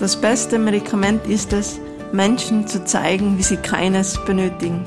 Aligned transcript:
Das 0.00 0.18
beste 0.18 0.58
Medikament 0.58 1.26
ist 1.26 1.52
es, 1.52 1.78
Menschen 2.10 2.66
zu 2.66 2.82
zeigen, 2.86 3.36
wie 3.36 3.42
sie 3.42 3.58
keines 3.58 4.18
benötigen. 4.24 4.82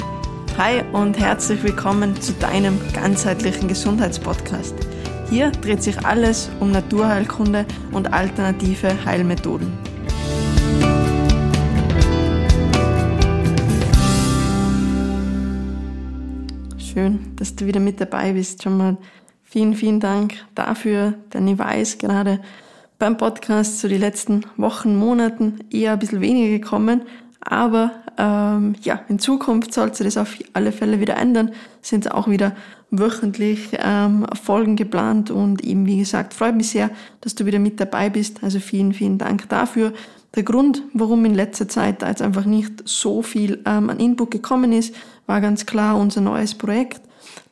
Hi 0.58 0.82
und 0.92 1.20
herzlich 1.20 1.62
willkommen 1.62 2.20
zu 2.20 2.34
deinem 2.34 2.80
ganzheitlichen 2.94 3.68
Gesundheitspodcast. 3.68 4.74
Hier 5.30 5.52
dreht 5.52 5.84
sich 5.84 6.04
alles 6.04 6.50
um 6.60 6.72
Naturheilkunde 6.72 7.68
und 7.92 8.12
alternative 8.12 9.06
Heilmethoden. 9.06 9.72
Schön, 16.80 17.36
dass 17.36 17.56
du 17.56 17.68
wieder 17.68 17.80
mit 17.80 18.02
dabei 18.02 18.34
bist. 18.34 18.64
Schon 18.64 18.78
mal 18.78 18.98
vielen, 19.44 19.76
vielen 19.76 20.00
Dank 20.00 20.34
dafür, 20.56 21.14
denn 21.32 21.48
ich 21.48 21.60
weiß 21.60 22.00
gerade, 22.00 22.40
beim 23.04 23.18
Podcast 23.18 23.82
so 23.82 23.90
die 23.90 23.98
letzten 23.98 24.46
Wochen, 24.56 24.96
Monaten 24.96 25.60
eher 25.70 25.92
ein 25.92 26.00
bisschen 26.00 26.22
weniger 26.22 26.58
gekommen. 26.58 27.02
Aber 27.42 27.92
ähm, 28.18 28.76
ja, 28.82 29.02
in 29.10 29.20
Zukunft 29.20 29.74
soll 29.74 29.94
sich 29.94 30.06
das 30.06 30.16
auf 30.16 30.38
alle 30.54 30.72
Fälle 30.72 31.02
wieder 31.02 31.18
ändern. 31.18 31.52
Sind 31.82 32.10
auch 32.10 32.30
wieder 32.30 32.56
wöchentlich 32.92 33.72
ähm, 33.74 34.26
Folgen 34.42 34.78
geplant 34.78 35.32
und 35.32 35.66
eben 35.66 35.86
wie 35.86 35.98
gesagt, 35.98 36.34
freut 36.34 36.56
mich 36.56 36.70
sehr, 36.70 36.92
dass 37.20 37.36
du 37.36 37.46
wieder 37.46 37.60
mit 37.60 37.78
dabei 37.82 38.10
bist. 38.10 38.42
Also 38.42 38.62
vielen, 38.62 38.94
vielen 38.94 39.18
Dank 39.18 39.50
dafür. 39.50 39.92
Der 40.36 40.44
Grund, 40.44 40.84
warum 40.94 41.26
in 41.26 41.36
letzter 41.36 41.68
Zeit 41.68 42.02
da 42.02 42.08
jetzt 42.08 42.22
einfach 42.22 42.46
nicht 42.46 42.84
so 42.86 43.22
viel 43.22 43.60
ähm, 43.66 43.90
an 43.90 44.00
Input 44.00 44.32
gekommen 44.32 44.72
ist, 44.72 44.96
war 45.26 45.42
ganz 45.42 45.66
klar 45.66 45.98
unser 45.98 46.22
neues 46.22 46.56
Projekt 46.56 47.02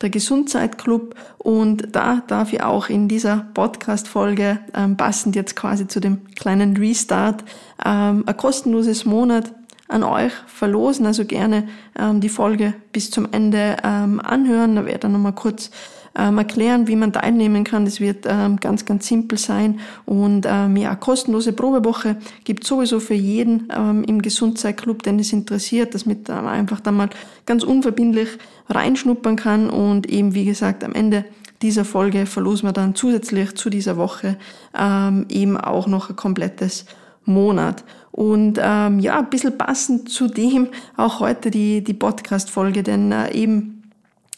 der 0.02 0.10
Gesundzeitclub. 0.10 1.14
Und 1.38 1.94
da 1.94 2.22
darf 2.26 2.52
ich 2.52 2.62
auch 2.62 2.88
in 2.88 3.08
dieser 3.08 3.46
Podcast-Folge, 3.54 4.58
ähm, 4.74 4.96
passend 4.96 5.36
jetzt 5.36 5.56
quasi 5.56 5.88
zu 5.88 6.00
dem 6.00 6.26
kleinen 6.34 6.76
Restart, 6.76 7.44
ähm, 7.84 8.24
ein 8.26 8.36
kostenloses 8.36 9.04
Monat 9.04 9.52
an 9.88 10.02
euch 10.02 10.32
verlosen. 10.46 11.06
Also 11.06 11.24
gerne 11.24 11.68
ähm, 11.98 12.20
die 12.20 12.28
Folge 12.28 12.74
bis 12.92 13.10
zum 13.10 13.28
Ende 13.32 13.76
ähm, 13.84 14.20
anhören. 14.20 14.76
Da 14.76 14.82
werde 14.82 14.94
ich 14.94 15.00
dann 15.00 15.12
nochmal 15.12 15.34
kurz 15.34 15.70
ähm, 16.16 16.38
erklären, 16.38 16.88
wie 16.88 16.96
man 16.96 17.12
teilnehmen 17.12 17.64
kann. 17.64 17.84
Das 17.84 18.00
wird 18.00 18.26
ähm, 18.28 18.58
ganz, 18.58 18.84
ganz 18.84 19.06
simpel 19.06 19.38
sein. 19.38 19.80
Und 20.04 20.46
ähm, 20.48 20.76
ja, 20.76 20.94
kostenlose 20.94 21.52
Probewoche 21.52 22.16
gibt 22.44 22.64
sowieso 22.64 23.00
für 23.00 23.14
jeden 23.14 23.68
ähm, 23.74 24.04
im 24.04 24.22
Gesundheitsclub, 24.22 25.02
den 25.02 25.18
es 25.18 25.32
interessiert, 25.32 25.94
dass 25.94 26.06
man 26.06 26.26
einfach 26.28 26.80
dann 26.80 26.96
mal 26.96 27.10
ganz 27.46 27.62
unverbindlich 27.64 28.28
reinschnuppern 28.68 29.36
kann. 29.36 29.70
Und 29.70 30.08
eben, 30.08 30.34
wie 30.34 30.44
gesagt, 30.44 30.84
am 30.84 30.92
Ende 30.92 31.24
dieser 31.62 31.84
Folge 31.84 32.26
verlosen 32.26 32.68
wir 32.68 32.72
dann 32.72 32.94
zusätzlich 32.94 33.54
zu 33.54 33.70
dieser 33.70 33.96
Woche 33.96 34.36
ähm, 34.76 35.26
eben 35.28 35.56
auch 35.56 35.86
noch 35.86 36.10
ein 36.10 36.16
komplettes 36.16 36.84
Monat. 37.24 37.84
Und 38.10 38.58
ähm, 38.60 38.98
ja, 38.98 39.20
ein 39.20 39.30
bisschen 39.30 39.56
passend 39.56 40.08
zu 40.08 40.28
dem 40.28 40.68
auch 40.96 41.20
heute 41.20 41.50
die, 41.50 41.82
die 41.82 41.94
Podcast-Folge, 41.94 42.82
denn 42.82 43.10
äh, 43.10 43.32
eben 43.32 43.81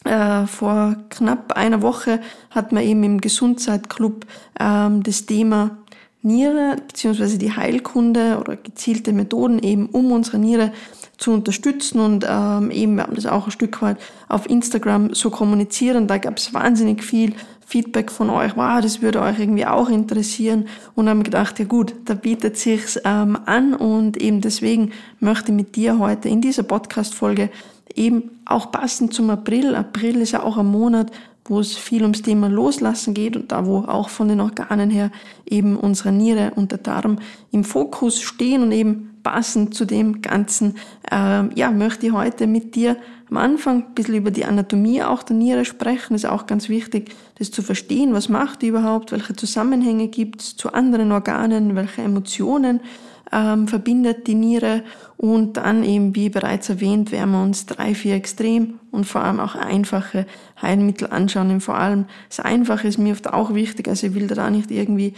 äh, 0.05 0.47
vor 0.47 0.95
knapp 1.09 1.53
einer 1.53 1.81
Woche 1.81 2.21
hat 2.51 2.71
man 2.71 2.83
eben 2.83 3.03
im 3.03 3.21
Gesundheitsclub 3.21 4.25
ähm, 4.59 5.03
das 5.03 5.25
Thema 5.25 5.77
Niere 6.21 6.77
beziehungsweise 6.87 7.37
die 7.37 7.55
Heilkunde 7.55 8.37
oder 8.39 8.55
gezielte 8.55 9.13
Methoden 9.13 9.59
eben 9.59 9.85
um 9.87 10.11
unsere 10.11 10.39
Niere 10.39 10.71
zu 11.17 11.31
unterstützen. 11.31 11.99
Und 11.99 12.25
ähm, 12.27 12.71
eben 12.71 12.95
wir 12.95 13.03
haben 13.03 13.15
das 13.15 13.25
auch 13.25 13.45
ein 13.45 13.51
Stück 13.51 13.81
weit 13.81 13.97
auf 14.27 14.49
Instagram 14.49 15.13
so 15.13 15.29
kommunizieren. 15.29 16.07
Da 16.07 16.17
gab 16.17 16.37
es 16.37 16.53
wahnsinnig 16.53 17.03
viel 17.03 17.33
Feedback 17.67 18.11
von 18.11 18.29
euch, 18.29 18.55
wow, 18.55 18.79
das 18.79 19.01
würde 19.01 19.21
euch 19.21 19.39
irgendwie 19.39 19.65
auch 19.65 19.89
interessieren. 19.89 20.67
Und 20.93 21.09
haben 21.09 21.23
gedacht, 21.23 21.57
ja 21.59 21.65
gut, 21.65 21.95
da 22.05 22.13
bietet 22.13 22.57
sich's 22.57 22.99
ähm, 23.05 23.37
an. 23.45 23.73
Und 23.73 24.17
eben 24.17 24.41
deswegen 24.41 24.91
möchte 25.19 25.51
ich 25.51 25.55
mit 25.57 25.75
dir 25.75 25.99
heute 25.99 26.29
in 26.29 26.41
dieser 26.41 26.63
Podcast-Folge 26.63 27.49
eben 27.95 28.39
auch 28.45 28.71
passend 28.71 29.13
zum 29.13 29.29
April. 29.29 29.75
April 29.75 30.21
ist 30.21 30.31
ja 30.31 30.43
auch 30.43 30.57
ein 30.57 30.67
Monat, 30.67 31.11
wo 31.45 31.59
es 31.59 31.75
viel 31.75 32.01
ums 32.01 32.21
Thema 32.21 32.47
Loslassen 32.47 33.13
geht 33.13 33.35
und 33.35 33.51
da, 33.51 33.65
wo 33.65 33.79
auch 33.79 34.09
von 34.09 34.27
den 34.27 34.41
Organen 34.41 34.89
her 34.89 35.11
eben 35.45 35.77
unsere 35.77 36.11
Niere 36.11 36.53
und 36.55 36.71
der 36.71 36.79
Darm 36.79 37.19
im 37.51 37.63
Fokus 37.63 38.19
stehen 38.19 38.63
und 38.63 38.71
eben 38.71 39.11
passend 39.21 39.73
zu 39.73 39.85
dem 39.85 40.21
Ganzen, 40.21 40.75
äh, 41.11 41.53
ja, 41.55 41.71
möchte 41.71 42.07
ich 42.07 42.13
heute 42.13 42.47
mit 42.47 42.75
dir 42.75 42.97
am 43.29 43.37
Anfang 43.37 43.83
ein 43.83 43.93
bisschen 43.95 44.15
über 44.15 44.31
die 44.31 44.45
Anatomie 44.45 45.01
auch 45.03 45.23
der 45.23 45.35
Niere 45.35 45.65
sprechen. 45.65 46.13
Ist 46.15 46.25
auch 46.25 46.45
ganz 46.45 46.69
wichtig, 46.69 47.15
das 47.39 47.51
zu 47.51 47.61
verstehen. 47.61 48.13
Was 48.13 48.29
macht 48.29 48.61
die 48.61 48.67
überhaupt? 48.67 49.11
Welche 49.11 49.35
Zusammenhänge 49.35 50.07
gibt 50.09 50.41
es 50.41 50.55
zu 50.55 50.73
anderen 50.73 51.11
Organen? 51.11 51.75
Welche 51.75 52.03
Emotionen 52.03 52.81
ähm, 53.31 53.67
verbindet 53.67 54.27
die 54.27 54.35
Niere? 54.35 54.83
Und 55.17 55.57
dann 55.57 55.83
eben, 55.83 56.13
wie 56.15 56.29
bereits 56.29 56.69
erwähnt, 56.69 57.11
werden 57.11 57.31
wir 57.31 57.41
uns 57.41 57.65
drei, 57.65 57.95
vier 57.95 58.15
extrem 58.15 58.79
und 58.91 59.05
vor 59.05 59.21
allem 59.21 59.39
auch 59.39 59.55
einfache 59.55 60.25
Heilmittel 60.61 61.09
anschauen. 61.09 61.51
Und 61.51 61.61
vor 61.61 61.75
allem 61.75 62.05
das 62.29 62.41
Einfache 62.41 62.87
ist 62.87 62.97
mir 62.97 63.13
oft 63.13 63.31
auch 63.31 63.53
wichtig. 63.53 63.87
Also 63.87 64.07
ich 64.07 64.13
will 64.13 64.27
da 64.27 64.49
nicht 64.49 64.71
irgendwie 64.71 65.13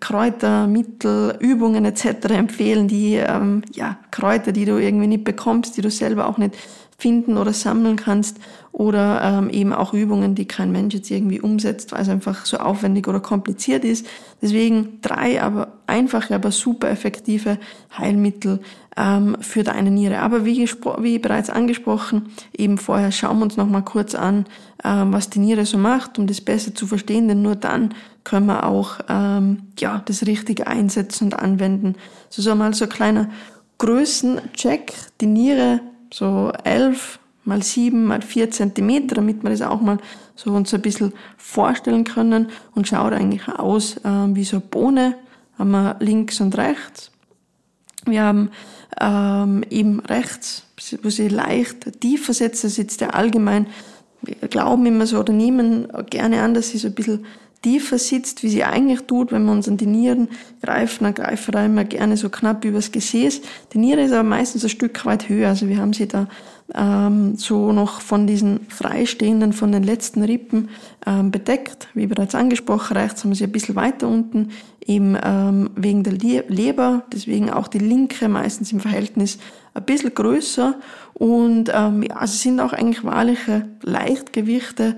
Kräuter, 0.00 0.66
Mittel, 0.66 1.36
Übungen 1.38 1.84
etc. 1.84 2.30
empfehlen, 2.30 2.88
die 2.88 3.14
ähm, 3.14 3.62
ja 3.72 3.96
Kräuter, 4.10 4.52
die 4.52 4.64
du 4.64 4.78
irgendwie 4.78 5.06
nicht 5.06 5.24
bekommst, 5.24 5.76
die 5.76 5.82
du 5.82 5.90
selber 5.90 6.26
auch 6.26 6.38
nicht 6.38 6.56
finden 6.98 7.36
oder 7.36 7.52
sammeln 7.52 7.96
kannst 7.96 8.38
oder 8.72 9.20
ähm, 9.22 9.50
eben 9.50 9.72
auch 9.72 9.92
Übungen, 9.92 10.34
die 10.34 10.46
kein 10.46 10.72
Mensch 10.72 10.94
jetzt 10.94 11.10
irgendwie 11.10 11.40
umsetzt, 11.40 11.92
weil 11.92 12.02
es 12.02 12.08
einfach 12.08 12.44
so 12.46 12.58
aufwendig 12.58 13.08
oder 13.08 13.20
kompliziert 13.20 13.84
ist. 13.84 14.06
Deswegen 14.42 15.00
drei 15.00 15.42
aber 15.42 15.68
einfache, 15.86 16.34
aber 16.34 16.50
super 16.50 16.90
effektive 16.90 17.58
Heilmittel 17.96 18.60
ähm, 18.96 19.36
für 19.40 19.62
deine 19.62 19.90
Niere. 19.90 20.20
Aber 20.20 20.44
wie, 20.44 20.68
wie 20.98 21.18
bereits 21.18 21.50
angesprochen, 21.50 22.28
eben 22.56 22.78
vorher 22.78 23.12
schauen 23.12 23.38
wir 23.38 23.44
uns 23.44 23.56
noch 23.56 23.68
mal 23.68 23.82
kurz 23.82 24.14
an, 24.14 24.46
ähm, 24.84 25.12
was 25.12 25.30
die 25.30 25.38
Niere 25.38 25.64
so 25.64 25.78
macht, 25.78 26.18
um 26.18 26.26
das 26.26 26.40
besser 26.40 26.74
zu 26.74 26.86
verstehen, 26.86 27.28
denn 27.28 27.42
nur 27.42 27.56
dann 27.56 27.94
können 28.24 28.46
wir 28.46 28.66
auch 28.66 28.98
ähm, 29.08 29.62
ja 29.78 30.02
das 30.04 30.26
Richtige 30.26 30.66
einsetzen 30.66 31.24
und 31.24 31.38
anwenden. 31.38 31.94
So, 32.28 32.42
so 32.42 32.54
mal 32.54 32.74
so 32.74 32.84
ein 32.84 32.90
kleiner 32.90 33.30
Größencheck. 33.78 34.92
Die 35.20 35.26
Niere 35.26 35.80
so 36.12 36.52
elf 36.64 37.18
mal 37.44 37.62
sieben 37.62 38.04
mal 38.04 38.22
vier 38.22 38.50
Zentimeter, 38.50 39.14
damit 39.14 39.42
wir 39.42 39.50
das 39.50 39.62
auch 39.62 39.80
mal 39.80 39.98
so 40.34 40.50
uns 40.50 40.74
ein 40.74 40.82
bisschen 40.82 41.12
vorstellen 41.36 42.04
können 42.04 42.48
und 42.74 42.88
schaut 42.88 43.12
eigentlich 43.12 43.48
aus 43.48 43.96
äh, 43.98 44.34
wie 44.34 44.44
so 44.44 44.56
eine 44.56 44.66
Bohne. 44.66 45.14
Haben 45.58 45.70
wir 45.70 45.96
links 46.00 46.40
und 46.40 46.56
rechts. 46.58 47.10
Wir 48.04 48.22
haben 48.22 48.50
ähm, 49.00 49.64
eben 49.70 50.00
rechts, 50.00 50.64
wo 51.02 51.08
sie 51.08 51.28
leicht 51.28 52.00
tiefer 52.00 52.34
setzt, 52.34 52.64
das 52.64 52.78
ist 52.78 53.00
der 53.00 53.14
allgemein, 53.14 53.66
wir 54.22 54.48
glauben 54.48 54.86
immer 54.86 55.06
so 55.06 55.20
oder 55.20 55.32
nehmen 55.32 55.88
gerne 56.10 56.42
an, 56.42 56.54
dass 56.54 56.70
sie 56.70 56.78
so 56.78 56.88
ein 56.88 56.94
bisschen 56.94 57.26
tiefer 57.62 57.98
sitzt, 57.98 58.42
wie 58.42 58.48
sie 58.48 58.64
eigentlich 58.64 59.02
tut, 59.02 59.32
wenn 59.32 59.44
wir 59.44 59.52
uns 59.52 59.68
an 59.68 59.76
die 59.76 59.86
Nieren 59.86 60.28
greifen, 60.62 61.04
dann 61.04 61.14
greifen 61.14 61.54
wir 61.54 61.64
immer 61.64 61.84
gerne 61.84 62.16
so 62.16 62.28
knapp 62.28 62.64
übers 62.64 62.92
Gesäß. 62.92 63.40
Die 63.72 63.78
Niere 63.78 64.02
ist 64.02 64.12
aber 64.12 64.22
meistens 64.22 64.64
ein 64.64 64.70
Stück 64.70 65.04
weit 65.04 65.28
höher, 65.28 65.48
also 65.48 65.68
wir 65.68 65.78
haben 65.78 65.92
sie 65.92 66.06
da 66.06 66.28
ähm, 66.74 67.36
so 67.36 67.72
noch 67.72 68.00
von 68.00 68.26
diesen 68.26 68.66
freistehenden, 68.68 69.52
von 69.52 69.72
den 69.72 69.82
letzten 69.82 70.22
Rippen 70.22 70.70
ähm, 71.06 71.30
bedeckt. 71.30 71.88
Wie 71.94 72.06
bereits 72.06 72.34
angesprochen, 72.34 72.96
rechts 72.96 73.22
haben 73.22 73.30
wir 73.30 73.36
sie 73.36 73.44
ein 73.44 73.52
bisschen 73.52 73.76
weiter 73.76 74.08
unten, 74.08 74.50
eben 74.84 75.16
ähm, 75.22 75.70
wegen 75.76 76.02
der 76.02 76.14
Leber, 76.14 77.04
deswegen 77.12 77.50
auch 77.50 77.68
die 77.68 77.78
linke 77.78 78.28
meistens 78.28 78.72
im 78.72 78.80
Verhältnis 78.80 79.38
ein 79.74 79.84
bisschen 79.84 80.14
größer 80.14 80.74
und 81.14 81.70
ähm, 81.72 82.02
ja, 82.02 82.26
sie 82.26 82.38
sind 82.38 82.60
auch 82.60 82.72
eigentlich 82.72 83.04
wahrliche 83.04 83.68
Leichtgewichte, 83.82 84.96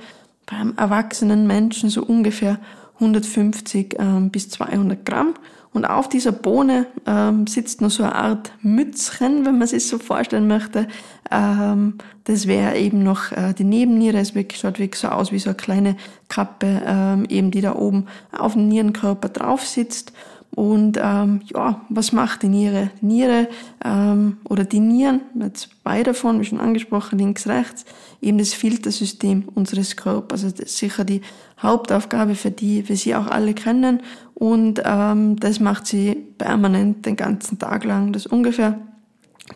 beim 0.51 0.75
erwachsenen 0.77 1.47
Menschen 1.47 1.91
so 1.91 2.03
ungefähr 2.03 2.59
150 2.95 3.97
ähm, 3.99 4.31
bis 4.31 4.51
200 4.51 5.05
Gramm. 5.05 5.35
Und 5.73 5.85
auf 5.85 6.09
dieser 6.09 6.33
Bohne 6.33 6.87
ähm, 7.07 7.47
sitzt 7.47 7.83
noch 7.83 7.91
so 7.91 8.03
eine 8.03 8.15
Art 8.15 8.53
Mützchen, 8.63 9.45
wenn 9.45 9.59
man 9.59 9.69
sich 9.69 9.87
so 9.87 9.99
vorstellen 9.99 10.49
möchte. 10.49 10.89
Ähm, 11.31 11.99
das 12.25 12.47
wäre 12.47 12.77
eben 12.79 13.03
noch 13.03 13.33
äh, 13.33 13.53
die 13.53 13.65
Nebenniere. 13.65 14.19
Es 14.19 14.33
schaut 14.59 14.79
wirklich 14.79 15.01
so 15.01 15.09
aus 15.09 15.31
wie 15.31 15.39
so 15.39 15.51
eine 15.51 15.57
kleine 15.57 15.97
Kappe, 16.29 16.83
ähm, 16.85 17.27
eben 17.29 17.51
die 17.51 17.61
da 17.61 17.77
oben 17.77 18.07
auf 18.37 18.55
dem 18.55 18.69
Nierenkörper 18.69 19.29
drauf 19.29 19.67
sitzt. 19.67 20.13
Und 20.55 20.99
ähm, 21.01 21.41
ja, 21.55 21.83
was 21.89 22.13
macht 22.13 22.43
die 22.43 22.49
Niere? 22.49 22.91
Niere 23.01 23.49
ähm, 23.85 24.39
oder 24.49 24.65
die 24.65 24.81
Nieren, 24.81 25.21
jetzt 25.39 25.71
zwei 25.83 26.03
davon, 26.03 26.41
wie 26.41 26.45
schon 26.45 26.59
angesprochen, 26.59 27.19
links, 27.19 27.47
rechts, 27.47 27.85
eben 28.21 28.39
das 28.39 28.55
Filtersystem 28.55 29.45
unseres 29.55 29.97
Körpers. 29.97 30.45
Also 30.45 30.57
das 30.57 30.71
ist 30.71 30.79
sicher 30.79 31.05
die 31.05 31.21
Hauptaufgabe, 31.63 32.35
für 32.35 32.51
die 32.51 32.89
wir 32.89 32.97
sie 32.97 33.15
auch 33.15 33.27
alle 33.27 33.55
kennen. 33.55 34.01
Und 34.35 34.83
ähm, 34.85 35.37
das 35.37 35.61
macht 35.61 35.87
sie 35.87 36.15
permanent 36.39 37.07
den 37.07 37.17
ganzen 37.17 37.59
Tag 37.59 37.85
lang. 37.85 38.13
Das 38.13 38.27
ungefähr 38.27 38.79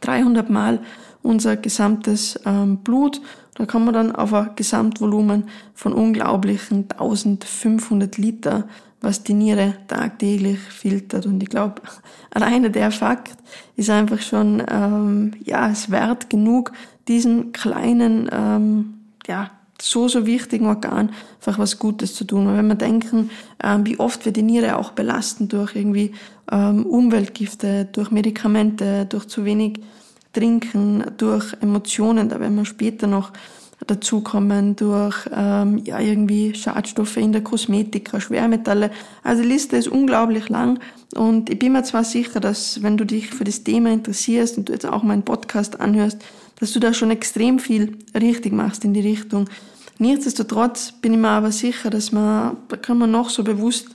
300 0.00 0.50
Mal 0.50 0.80
unser 1.22 1.56
gesamtes 1.56 2.38
ähm, 2.44 2.78
Blut. 2.78 3.20
Da 3.54 3.66
kommen 3.66 3.86
wir 3.86 3.92
dann 3.92 4.14
auf 4.14 4.32
ein 4.32 4.50
Gesamtvolumen 4.56 5.44
von 5.74 5.92
unglaublichen 5.92 6.86
1500 6.90 8.18
Liter 8.18 8.68
was 9.02 9.22
die 9.22 9.34
Niere 9.34 9.75
tagtäglich 9.88 10.58
filtert. 10.58 11.26
Und 11.26 11.43
ich 11.43 11.49
glaube, 11.49 11.82
alleine 12.31 12.70
der 12.70 12.90
Fakt 12.90 13.37
ist 13.76 13.90
einfach 13.90 14.20
schon 14.20 14.62
ähm, 14.70 15.32
ja 15.44 15.70
es 15.70 15.90
wert 15.90 16.31
genug, 16.31 16.72
diesen 17.08 17.52
kleinen 17.52 18.31
ähm, 18.32 18.94
ja 19.26 19.50
so, 19.81 20.06
so 20.06 20.26
wichtigen 20.26 20.66
Organ 20.66 21.10
einfach 21.34 21.58
was 21.58 21.78
Gutes 21.78 22.14
zu 22.14 22.25
tun. 22.25 22.46
Und 22.46 22.56
wenn 22.56 22.69
wir 22.69 22.76
denken, 22.76 23.31
ähm, 23.62 23.84
wie 23.84 23.99
oft 23.99 24.25
wir 24.25 24.32
die 24.32 24.43
Niere 24.43 24.78
auch 24.78 24.93
belasten 24.93 25.49
durch 25.49 25.75
irgendwie 25.75 26.12
ähm, 26.50 26.87
Umweltgifte, 26.87 27.88
durch 27.90 28.10
Medikamente, 28.10 29.06
durch 29.06 29.26
zu 29.26 29.44
wenig 29.44 29.81
Trinken, 30.32 31.04
durch 31.19 31.52
Emotionen, 31.60 32.28
da 32.28 32.40
werden 32.40 32.56
wir 32.56 32.64
später 32.64 33.06
noch 33.06 33.32
dazukommen 33.87 34.76
durch 34.76 35.29
ähm, 35.34 35.79
ja 35.79 36.00
irgendwie 36.00 36.55
Schadstoffe 36.55 37.17
in 37.17 37.32
der 37.32 37.43
Kosmetik, 37.43 38.11
Schwermetalle. 38.19 38.90
Also 39.23 39.43
die 39.43 39.49
Liste 39.49 39.76
ist 39.76 39.88
unglaublich 39.88 40.49
lang 40.49 40.79
und 41.14 41.50
ich 41.50 41.58
bin 41.58 41.73
mir 41.73 41.82
zwar 41.82 42.05
sicher, 42.05 42.40
dass 42.40 42.82
wenn 42.82 42.96
du 42.96 43.05
dich 43.05 43.29
für 43.29 43.44
das 43.44 43.64
Thema 43.64 43.90
interessierst 43.90 44.58
und 44.58 44.69
du 44.69 44.73
jetzt 44.73 44.87
auch 44.87 45.02
meinen 45.02 45.25
Podcast 45.25 45.81
anhörst, 45.81 46.19
dass 46.58 46.73
du 46.73 46.81
da 46.81 46.94
schon 46.94 47.11
extrem 47.11 47.58
viel 47.58 47.99
richtig 48.14 48.52
machst 48.52 48.84
in 48.84 48.94
die 48.94 49.00
Richtung. 49.00 49.49
Nichtsdestotrotz 49.99 50.93
bin 50.93 51.12
ich 51.14 51.19
mir 51.19 51.28
aber 51.28 51.52
sicher, 51.52 51.90
dass 51.90 52.12
man, 52.12 52.56
da 52.69 52.76
kann 52.76 52.99
man 52.99 53.11
noch 53.11 53.31
so 53.31 53.44
bewusst 53.44 53.88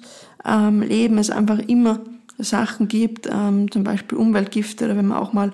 ähm, 0.46 0.82
leben, 0.82 1.18
es 1.18 1.30
einfach 1.30 1.60
immer 1.60 2.00
Sachen 2.38 2.88
gibt, 2.88 3.28
ähm, 3.32 3.72
zum 3.72 3.84
Beispiel 3.84 4.18
Umweltgifte 4.18 4.86
oder 4.86 4.98
wenn 4.98 5.08
man 5.08 5.18
auch 5.18 5.34
mal 5.34 5.52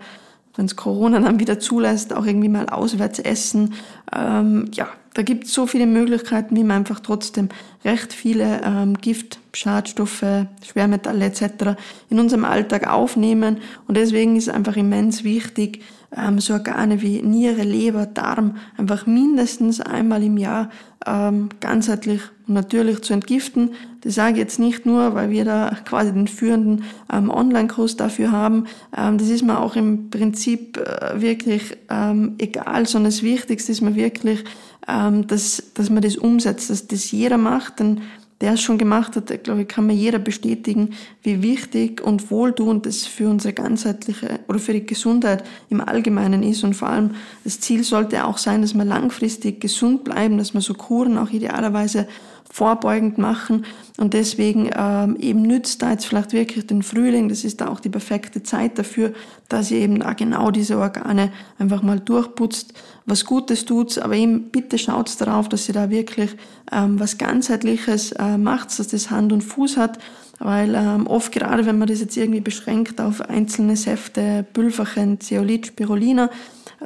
wenn 0.55 0.65
es 0.65 0.75
Corona 0.75 1.19
dann 1.19 1.39
wieder 1.39 1.59
zulässt, 1.59 2.13
auch 2.13 2.25
irgendwie 2.25 2.49
mal 2.49 2.69
auswärts 2.69 3.19
essen. 3.19 3.73
Ähm, 4.15 4.69
ja, 4.73 4.87
da 5.13 5.21
gibt 5.21 5.45
es 5.45 5.53
so 5.53 5.67
viele 5.67 5.85
Möglichkeiten, 5.85 6.55
wie 6.55 6.63
man 6.63 6.77
einfach 6.77 6.99
trotzdem 6.99 7.49
recht 7.85 8.13
viele 8.13 8.61
ähm, 8.63 8.97
Gift, 8.97 9.39
Schadstoffe, 9.53 10.25
Schwermetalle 10.63 11.25
etc. 11.25 11.75
in 12.09 12.19
unserem 12.19 12.45
Alltag 12.45 12.87
aufnehmen. 12.87 13.57
Und 13.87 13.97
deswegen 13.97 14.35
ist 14.35 14.47
es 14.47 14.53
einfach 14.53 14.75
immens 14.75 15.23
wichtig, 15.23 15.81
ähm, 16.15 16.39
so 16.39 16.53
Organe 16.53 17.01
wie 17.01 17.21
Niere, 17.21 17.63
Leber, 17.63 18.05
Darm 18.05 18.57
einfach 18.77 19.05
mindestens 19.05 19.81
einmal 19.81 20.23
im 20.23 20.37
Jahr 20.37 20.69
ähm, 21.05 21.49
ganzheitlich 21.59 22.21
natürlich 22.47 23.01
zu 23.01 23.13
entgiften. 23.13 23.71
Das 24.01 24.15
sage 24.15 24.33
ich 24.33 24.37
jetzt 24.39 24.59
nicht 24.59 24.85
nur, 24.85 25.15
weil 25.15 25.29
wir 25.29 25.45
da 25.45 25.77
quasi 25.85 26.11
den 26.11 26.27
führenden 26.27 26.83
ähm, 27.11 27.29
Online-Kurs 27.29 27.95
dafür 27.95 28.31
haben. 28.31 28.65
Ähm, 28.95 29.17
das 29.17 29.29
ist 29.29 29.43
mir 29.43 29.59
auch 29.59 29.75
im 29.75 30.09
Prinzip 30.09 30.77
äh, 30.77 31.21
wirklich 31.21 31.77
ähm, 31.89 32.35
egal, 32.37 32.85
sondern 32.85 33.11
das 33.11 33.23
Wichtigste 33.23 33.71
ist 33.71 33.81
mir 33.81 33.95
wirklich, 33.95 34.43
ähm, 34.87 35.27
dass, 35.27 35.63
dass 35.73 35.89
man 35.89 36.01
das 36.03 36.17
umsetzt, 36.17 36.69
dass 36.69 36.87
das 36.87 37.11
jeder 37.11 37.37
macht. 37.37 37.79
Denn 37.79 38.01
der 38.43 38.55
es 38.55 38.61
schon 38.61 38.77
gemacht 38.77 39.15
hat, 39.15 39.43
glaube 39.45 39.61
ich, 39.61 39.69
kann 39.69 39.87
mir 39.87 39.93
jeder 39.93 40.19
bestätigen, 40.19 40.89
wie 41.21 41.41
wichtig 41.41 42.01
und 42.01 42.29
wohltuend 42.29 42.85
es 42.85 43.05
für 43.05 43.29
unsere 43.29 43.53
ganzheitliche 43.53 44.41
oder 44.49 44.59
für 44.59 44.73
die 44.73 44.85
Gesundheit 44.85 45.45
im 45.69 45.79
Allgemeinen 45.79 46.43
ist. 46.43 46.65
Und 46.65 46.73
vor 46.73 46.89
allem 46.89 47.11
das 47.45 47.61
Ziel 47.61 47.85
sollte 47.85 48.25
auch 48.25 48.37
sein, 48.37 48.61
dass 48.61 48.73
wir 48.73 48.83
langfristig 48.83 49.61
gesund 49.61 50.03
bleiben, 50.03 50.37
dass 50.37 50.53
wir 50.53 50.59
so 50.59 50.73
Kuren 50.73 51.17
auch 51.17 51.29
idealerweise 51.29 52.05
vorbeugend 52.51 53.17
machen. 53.17 53.65
Und 53.97 54.13
deswegen 54.13 54.69
ähm, 54.75 55.15
eben 55.19 55.41
nützt 55.41 55.81
da 55.81 55.91
jetzt 55.91 56.05
vielleicht 56.05 56.33
wirklich 56.33 56.67
den 56.67 56.83
Frühling, 56.83 57.29
das 57.29 57.43
ist 57.43 57.61
da 57.61 57.67
auch 57.67 57.79
die 57.79 57.89
perfekte 57.89 58.43
Zeit 58.43 58.77
dafür, 58.77 59.13
dass 59.49 59.71
ihr 59.71 59.79
eben 59.79 59.99
da 59.99 60.13
genau 60.13 60.51
diese 60.51 60.77
Organe 60.77 61.31
einfach 61.57 61.81
mal 61.81 61.99
durchputzt, 61.99 62.73
was 63.05 63.25
Gutes 63.25 63.65
tut, 63.65 63.97
aber 63.97 64.15
eben 64.15 64.49
bitte 64.49 64.77
schaut 64.77 65.19
darauf, 65.19 65.49
dass 65.49 65.67
ihr 65.67 65.73
da 65.73 65.89
wirklich 65.89 66.35
ähm, 66.71 66.99
was 66.99 67.17
ganzheitliches 67.17 68.13
äh, 68.13 68.37
macht, 68.37 68.77
dass 68.77 68.87
das 68.87 69.11
Hand 69.11 69.33
und 69.33 69.41
Fuß 69.41 69.77
hat, 69.77 69.99
weil 70.39 70.75
ähm, 70.75 71.07
oft 71.07 71.31
gerade, 71.31 71.65
wenn 71.65 71.77
man 71.77 71.87
das 71.87 71.99
jetzt 71.99 72.17
irgendwie 72.17 72.41
beschränkt 72.41 72.99
auf 72.99 73.21
einzelne 73.21 73.75
Säfte, 73.75 74.45
Pülverchen, 74.53 75.19
Zeolit, 75.19 75.67
Spirulina, 75.67 76.29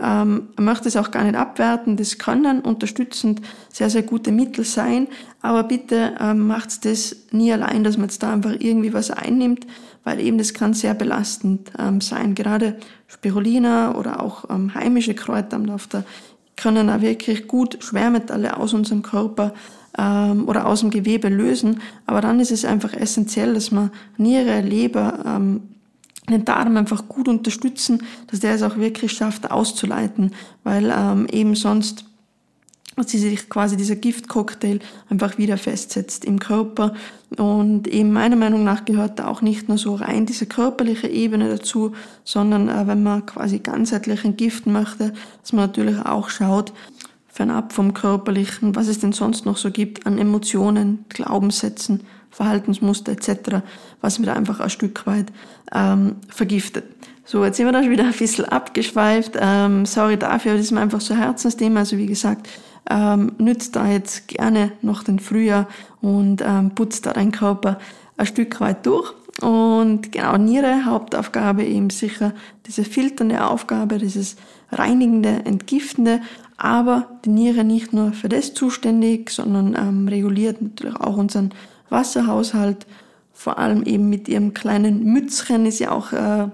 ähm, 0.02 0.50
möchte 0.58 0.88
es 0.88 0.98
auch 0.98 1.12
gar 1.12 1.24
nicht 1.24 1.36
abwerten. 1.36 1.98
Das 1.98 2.18
können 2.18 2.62
unterstützend 2.62 3.42
sehr, 3.72 3.90
sehr 3.90 4.04
gute 4.04 4.32
Mittel 4.32 4.64
sein. 4.64 5.08
Aber 5.42 5.64
bitte 5.64 6.16
ähm, 6.20 6.48
macht 6.48 6.86
das 6.86 7.16
nie 7.32 7.52
allein, 7.52 7.84
dass 7.84 7.98
man 7.98 8.08
jetzt 8.08 8.24
da 8.24 8.34
einfach 8.34 8.56
irgendwie 8.60 8.94
was 8.94 9.12
einnimmt, 9.12 9.68
weil 10.04 10.20
eben 10.20 10.38
das 10.38 10.54
kann 10.54 10.74
sehr 10.74 10.94
belastend 10.94 11.72
ähm, 11.80 12.02
sein. 12.02 12.36
Gerade 12.36 12.78
Spirulina 13.08 13.96
oder 13.96 14.22
auch 14.22 14.50
ähm, 14.50 14.74
heimische 14.74 15.14
Kräuter 15.14 15.60
auf 15.74 15.88
der 15.88 16.04
können 16.58 16.90
auch 16.90 17.02
wirklich 17.02 17.48
gut 17.48 17.78
Schwermetalle 17.82 18.58
aus 18.58 18.74
unserem 18.74 19.04
Körper 19.04 19.54
ähm, 19.98 20.48
oder 20.48 20.66
aus 20.66 20.82
dem 20.82 20.90
Gewebe 20.90 21.30
lösen. 21.30 21.82
Aber 22.06 22.20
dann 22.20 22.40
ist 22.40 22.52
es 22.52 22.66
einfach 22.66 22.94
essentiell, 22.94 23.54
dass 23.54 23.72
man 23.72 23.92
Niere, 24.18 24.62
Leber, 24.62 25.20
ähm, 25.26 25.62
den 26.30 26.46
Darm 26.46 26.76
einfach 26.78 27.08
gut 27.08 27.28
unterstützen, 27.28 28.04
dass 28.28 28.42
der 28.42 28.56
es 28.56 28.64
auch 28.64 28.78
wirklich 28.78 29.14
schafft 29.14 29.50
auszuleiten, 29.50 30.34
weil 30.64 30.94
ähm, 30.96 31.28
eben 31.32 31.56
sonst 31.56 32.06
dass 32.98 33.12
sich 33.12 33.48
quasi 33.48 33.78
dieser 33.78 33.96
Giftcocktail 33.96 34.80
einfach 35.08 35.38
wieder 35.38 35.58
festsetzt 35.58 36.26
im 36.26 36.40
Körper. 36.40 36.94
Und 37.38 37.88
eben 37.88 38.12
meiner 38.12 38.36
Meinung 38.36 38.64
nach 38.64 38.86
gehört 38.86 39.20
da 39.20 39.28
auch 39.28 39.42
nicht 39.42 39.70
nur 39.70 39.78
so 39.78 39.94
rein 39.94 40.26
diese 40.26 40.48
körperliche 40.48 41.08
Ebene 41.08 41.48
dazu, 41.48 41.94
sondern 42.24 42.70
äh, 42.70 42.88
wenn 42.88 43.04
man 43.04 43.26
quasi 43.26 43.60
ganzheitlich 43.60 44.26
entgiften 44.26 44.74
möchte, 44.74 45.14
dass 45.42 45.54
man 45.54 45.68
natürlich 45.68 46.00
auch 46.00 46.30
schaut, 46.30 46.74
fernab 47.28 47.72
vom 47.72 47.94
Körperlichen, 47.94 48.76
was 48.76 48.88
es 48.88 48.98
denn 48.98 49.14
sonst 49.14 49.46
noch 49.46 49.58
so 49.58 49.70
gibt 49.70 50.08
an 50.08 50.18
Emotionen, 50.18 51.06
Glaubenssätzen, 51.10 52.02
Verhaltensmuster 52.38 53.13
etc., 53.13 53.63
was 54.00 54.19
mir 54.19 54.31
einfach 54.36 54.60
ein 54.60 54.69
Stück 54.69 55.07
weit 55.07 55.34
ähm, 55.74 56.18
vergiftet. 56.30 56.86
So, 57.25 57.44
jetzt 57.44 57.57
sind 57.57 57.66
wir 57.66 57.72
da 57.74 57.81
schon 57.81 57.92
wieder 57.92 58.06
ein 58.06 58.13
bisschen 58.13 58.45
abgeschweift. 58.45 59.34
Ähm, 59.39 59.88
sorry 59.88 60.18
dafür, 60.18 60.54
das 60.54 60.62
ist 60.62 60.72
mir 60.72 60.81
einfach 60.81 61.01
so 61.01 61.16
ein 61.16 61.19
Herzensthema. 61.19 61.80
Also 61.80 61.98
wie 61.98 62.06
gesagt, 62.06 62.48
ähm, 62.89 63.31
nützt 63.39 63.75
da 63.75 63.88
jetzt 63.88 64.28
gerne 64.28 64.72
noch 64.84 65.04
den 65.04 65.18
Frühjahr 65.18 65.68
und 66.00 66.44
ähm, 66.45 66.75
putzt 66.75 67.07
da 67.07 67.13
deinen 67.13 67.31
Körper 67.31 67.80
ein 68.18 68.28
Stück 68.28 68.62
weit 68.62 68.86
durch. 68.86 69.13
Und 69.42 70.12
genau, 70.12 70.38
Niere, 70.38 70.86
Hauptaufgabe 70.86 71.66
eben 71.66 71.90
sicher 71.90 72.33
diese 72.68 72.83
filternde 72.83 73.48
Aufgabe, 73.48 73.98
dieses 73.98 74.36
reinigende, 74.72 75.42
entgiftende, 75.44 76.22
aber 76.56 77.07
die 77.25 77.30
Niere 77.30 77.63
nicht 77.63 77.94
nur 77.94 78.13
für 78.13 78.30
das 78.30 78.54
zuständig, 78.54 79.31
sondern 79.31 79.75
ähm, 79.75 80.07
reguliert 80.07 80.62
natürlich 80.62 80.95
auch 80.95 81.18
unseren 81.18 81.51
Wasserhaushalt, 81.89 82.86
vor 83.34 83.60
allem 83.60 83.84
eben 83.84 84.10
mit 84.10 84.28
ihrem 84.28 84.54
kleinen 84.54 85.04
Mützchen 85.04 85.66
ist 85.66 85.80
ja 85.80 85.92
auch 85.92 86.12
äh, 86.12 86.48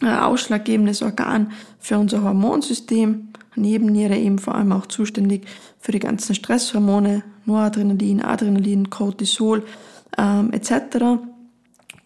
ein 0.00 0.18
ausschlaggebendes 0.18 1.02
Organ 1.02 1.52
für 1.78 1.98
unser 1.98 2.22
Hormonsystem. 2.22 3.28
Nebenniere 3.54 4.16
eben 4.16 4.38
vor 4.38 4.54
allem 4.54 4.72
auch 4.72 4.86
zuständig 4.86 5.46
für 5.78 5.92
die 5.92 5.98
ganzen 5.98 6.34
Stresshormone, 6.34 7.22
Noradrenalin, 7.44 8.22
Adrenalin, 8.22 8.90
Cortisol 8.90 9.64
ähm, 10.18 10.52
etc. 10.52 11.20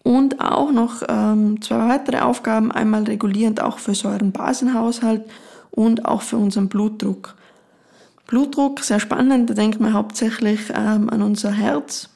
Und 0.03 0.41
auch 0.41 0.71
noch 0.71 1.03
ähm, 1.07 1.61
zwei 1.61 1.87
weitere 1.89 2.19
Aufgaben, 2.19 2.71
einmal 2.71 3.03
regulierend 3.03 3.61
auch 3.61 3.77
für 3.79 3.95
Säurenbasenhaushalt 3.95 5.23
und 5.71 6.05
auch 6.05 6.21
für 6.21 6.37
unseren 6.37 6.69
Blutdruck. 6.69 7.35
Blutdruck, 8.27 8.81
sehr 8.81 8.99
spannend, 8.99 9.49
da 9.49 9.53
denkt 9.53 9.79
man 9.79 9.93
hauptsächlich 9.93 10.69
ähm, 10.69 11.09
an 11.09 11.21
unser 11.21 11.51
Herz, 11.51 12.09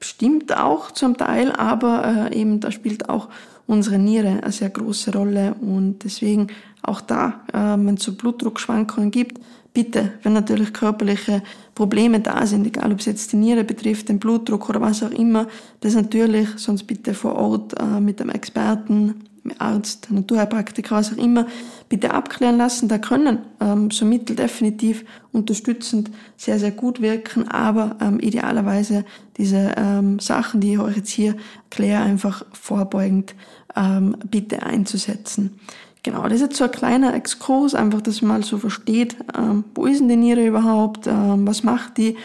stimmt 0.00 0.56
auch 0.56 0.90
zum 0.90 1.16
Teil, 1.16 1.52
aber 1.52 2.30
äh, 2.30 2.40
eben 2.40 2.60
da 2.60 2.70
spielt 2.70 3.08
auch 3.08 3.28
unsere 3.66 3.98
Niere 3.98 4.42
eine 4.42 4.52
sehr 4.52 4.70
große 4.70 5.12
Rolle 5.12 5.54
und 5.60 6.04
deswegen 6.04 6.48
auch 6.82 7.00
da, 7.00 7.40
äh, 7.52 7.58
wenn 7.58 7.94
es 7.94 8.02
so 8.02 8.14
Blutdruckschwankungen 8.14 9.10
gibt, 9.10 9.40
bitte, 9.74 10.12
wenn 10.22 10.32
natürlich 10.32 10.72
körperliche 10.72 11.42
Probleme 11.74 12.20
da 12.20 12.46
sind, 12.46 12.66
egal 12.66 12.92
ob 12.92 13.00
es 13.00 13.06
jetzt 13.06 13.32
die 13.32 13.36
Niere 13.36 13.64
betrifft, 13.64 14.08
den 14.08 14.18
Blutdruck 14.18 14.68
oder 14.68 14.80
was 14.80 15.02
auch 15.02 15.10
immer, 15.10 15.46
das 15.80 15.94
natürlich 15.94 16.48
sonst 16.56 16.84
bitte 16.84 17.14
vor 17.14 17.36
Ort 17.36 17.78
äh, 17.78 18.00
mit 18.00 18.20
einem 18.20 18.30
Experten, 18.30 19.22
Arzt, 19.58 20.10
Naturheilpraktiker, 20.10 20.96
was 20.96 21.12
auch 21.12 21.16
immer, 21.16 21.46
bitte 21.88 22.12
abklären 22.12 22.56
lassen. 22.56 22.88
Da 22.88 22.98
können 22.98 23.38
ähm, 23.60 23.90
so 23.90 24.04
Mittel 24.04 24.36
definitiv 24.36 25.04
unterstützend 25.32 26.10
sehr, 26.36 26.58
sehr 26.58 26.70
gut 26.70 27.00
wirken, 27.00 27.48
aber 27.48 27.96
ähm, 28.00 28.20
idealerweise 28.20 29.04
diese 29.36 29.74
ähm, 29.76 30.18
Sachen, 30.18 30.60
die 30.60 30.74
ich 30.74 30.78
euch 30.78 30.96
jetzt 30.96 31.10
hier 31.10 31.36
kläre, 31.70 32.02
einfach 32.02 32.44
vorbeugend 32.52 33.34
ähm, 33.76 34.16
bitte 34.30 34.62
einzusetzen. 34.62 35.58
Genau, 36.02 36.22
das 36.24 36.34
ist 36.34 36.40
jetzt 36.40 36.56
so 36.56 36.64
ein 36.64 36.70
kleiner 36.70 37.14
Exkurs, 37.14 37.74
einfach, 37.74 38.00
dass 38.00 38.22
man 38.22 38.40
mal 38.40 38.44
so 38.44 38.58
versteht, 38.58 39.16
ähm, 39.36 39.64
wo 39.74 39.86
ist 39.86 40.00
denn 40.00 40.08
die 40.08 40.16
Niere 40.16 40.46
überhaupt, 40.46 41.06
ähm, 41.06 41.46
was 41.46 41.64
macht 41.64 41.98
die 41.98 42.16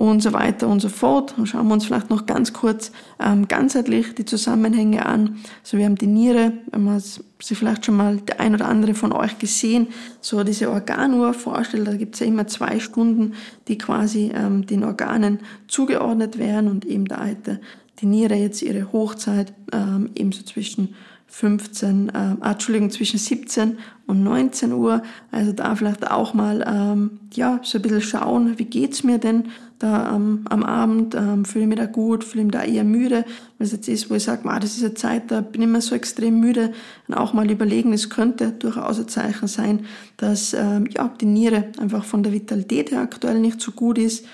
und 0.00 0.22
so 0.22 0.32
weiter 0.32 0.66
und 0.66 0.80
so 0.80 0.88
fort. 0.88 1.34
Und 1.36 1.46
schauen 1.46 1.68
wir 1.68 1.74
uns 1.74 1.84
vielleicht 1.84 2.08
noch 2.08 2.24
ganz 2.24 2.54
kurz 2.54 2.90
ähm, 3.22 3.48
ganzheitlich 3.48 4.14
die 4.14 4.24
Zusammenhänge 4.24 5.04
an. 5.04 5.36
Also 5.62 5.76
wir 5.76 5.84
haben 5.84 5.96
die 5.96 6.06
Niere, 6.06 6.54
wenn 6.70 6.84
man 6.84 6.98
sich 6.98 7.22
vielleicht 7.38 7.84
schon 7.84 7.98
mal 7.98 8.16
der 8.16 8.40
ein 8.40 8.54
oder 8.54 8.66
andere 8.66 8.94
von 8.94 9.12
euch 9.12 9.38
gesehen, 9.38 9.88
so 10.22 10.42
diese 10.42 10.70
Organuhr 10.70 11.34
vorstellt, 11.34 11.86
da 11.86 11.92
gibt 11.92 12.14
es 12.14 12.20
ja 12.20 12.26
immer 12.26 12.46
zwei 12.46 12.80
Stunden, 12.80 13.34
die 13.68 13.76
quasi 13.76 14.32
ähm, 14.34 14.64
den 14.64 14.84
Organen 14.84 15.40
zugeordnet 15.68 16.38
werden 16.38 16.70
und 16.70 16.86
eben 16.86 17.04
da 17.04 17.22
hätte 17.22 17.60
die 18.00 18.06
Niere 18.06 18.36
jetzt 18.36 18.62
ihre 18.62 18.92
Hochzeit 18.92 19.52
ähm, 19.70 20.08
ebenso 20.14 20.44
zwischen 20.44 20.94
15, 21.30 22.08
äh, 22.08 22.12
ah, 22.40 22.50
Entschuldigung, 22.52 22.90
zwischen 22.90 23.18
17 23.18 23.78
und 24.06 24.22
19 24.22 24.72
Uhr. 24.72 25.02
Also 25.30 25.52
da 25.52 25.74
vielleicht 25.76 26.10
auch 26.10 26.34
mal, 26.34 26.64
ähm, 26.66 27.20
ja, 27.32 27.60
so 27.62 27.78
ein 27.78 27.82
bisschen 27.82 28.02
schauen, 28.02 28.58
wie 28.58 28.64
geht's 28.64 29.04
mir 29.04 29.18
denn 29.18 29.44
da 29.78 30.14
ähm, 30.14 30.44
am 30.50 30.62
Abend, 30.62 31.14
ähm, 31.14 31.44
fühle 31.46 31.64
ich 31.64 31.68
mich 31.68 31.78
da 31.78 31.86
gut, 31.86 32.22
fühle 32.22 32.42
ich 32.42 32.46
mich 32.48 32.52
da 32.52 32.64
eher 32.64 32.84
müde, 32.84 33.24
weil 33.56 33.66
es 33.66 33.72
jetzt 33.72 33.88
ist, 33.88 34.10
wo 34.10 34.14
ich 34.14 34.24
sage, 34.24 34.42
das 34.44 34.76
ist 34.76 34.84
eine 34.84 34.94
Zeit, 34.94 35.30
da 35.30 35.40
bin 35.40 35.62
ich 35.62 35.68
immer 35.68 35.80
so 35.80 35.94
extrem 35.94 36.38
müde, 36.38 36.72
dann 37.08 37.16
auch 37.16 37.32
mal 37.32 37.50
überlegen, 37.50 37.92
es 37.94 38.10
könnte 38.10 38.50
durchaus 38.50 38.98
ein 38.98 39.08
Zeichen 39.08 39.48
sein, 39.48 39.86
dass, 40.18 40.52
ähm, 40.52 40.86
ja, 40.90 41.10
die 41.20 41.26
Niere 41.26 41.68
einfach 41.78 42.04
von 42.04 42.22
der 42.22 42.32
Vitalität 42.32 42.90
her 42.90 43.00
aktuell 43.00 43.40
nicht 43.40 43.60
so 43.60 43.72
gut 43.72 43.96
ist. 43.96 44.26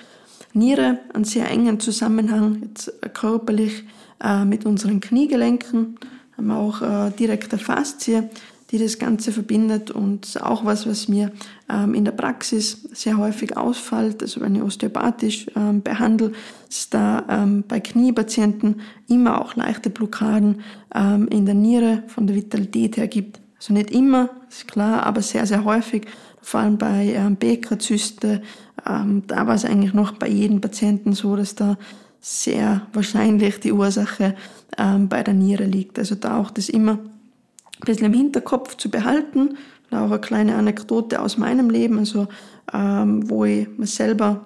Niere 0.51 0.99
einen 1.13 1.23
sehr 1.23 1.49
engen 1.49 1.79
Zusammenhang 1.79 2.63
jetzt 2.63 2.91
körperlich 3.13 3.85
äh, 4.21 4.43
mit 4.43 4.65
unseren 4.65 4.99
Kniegelenken, 4.99 5.97
haben 6.37 6.51
auch 6.51 6.81
äh, 6.81 7.11
direkte 7.11 7.57
Faszie, 7.57 8.29
die 8.71 8.77
das 8.77 8.99
Ganze 8.99 9.31
verbindet 9.31 9.91
und 9.91 10.41
auch 10.41 10.65
was, 10.65 10.85
was 10.87 11.07
mir 11.07 11.31
ähm, 11.69 11.93
in 11.93 12.03
der 12.03 12.11
Praxis 12.11 12.87
sehr 12.91 13.17
häufig 13.17 13.55
ausfällt, 13.55 14.21
also 14.21 14.41
wenn 14.41 14.55
ich 14.55 14.61
osteopathisch 14.61 15.47
ähm, 15.55 15.81
behandle, 15.81 16.33
ist 16.69 16.93
da 16.93 17.23
ähm, 17.29 17.63
bei 17.67 17.79
Kniepatienten 17.79 18.81
immer 19.07 19.41
auch 19.41 19.55
leichte 19.55 19.89
Blockaden 19.89 20.61
ähm, 20.93 21.27
in 21.29 21.45
der 21.45 21.55
Niere 21.55 22.03
von 22.07 22.27
der 22.27 22.35
Vitalität 22.35 22.97
her 22.97 23.07
gibt. 23.07 23.39
Also 23.57 23.73
nicht 23.73 23.91
immer, 23.91 24.29
ist 24.49 24.67
klar, 24.67 25.03
aber 25.03 25.21
sehr, 25.21 25.45
sehr 25.45 25.63
häufig, 25.63 26.05
vor 26.41 26.59
allem 26.59 26.77
bei 26.77 27.13
ähm, 27.15 27.37
Bekerzyste, 27.37 28.41
ähm, 28.85 29.23
da 29.27 29.47
war 29.47 29.55
es 29.55 29.65
eigentlich 29.65 29.93
noch 29.93 30.11
bei 30.13 30.27
jedem 30.27 30.59
Patienten 30.59 31.13
so, 31.13 31.35
dass 31.35 31.55
da 31.55 31.77
sehr 32.19 32.81
wahrscheinlich 32.93 33.59
die 33.59 33.71
Ursache 33.71 34.35
ähm, 34.77 35.09
bei 35.09 35.23
der 35.23 35.33
Niere 35.33 35.65
liegt. 35.65 35.99
Also 35.99 36.15
da 36.15 36.37
auch 36.37 36.51
das 36.51 36.69
immer 36.69 36.93
ein 36.93 37.85
bisschen 37.85 38.05
im 38.05 38.13
Hinterkopf 38.13 38.77
zu 38.77 38.89
behalten. 38.89 39.57
Und 39.89 39.97
auch 39.97 40.11
eine 40.11 40.19
kleine 40.19 40.55
Anekdote 40.55 41.21
aus 41.21 41.37
meinem 41.37 41.69
Leben, 41.69 41.99
also 41.99 42.27
ähm, 42.73 43.29
wo 43.29 43.45
ich 43.45 43.67
mir 43.77 43.87
selber 43.87 44.45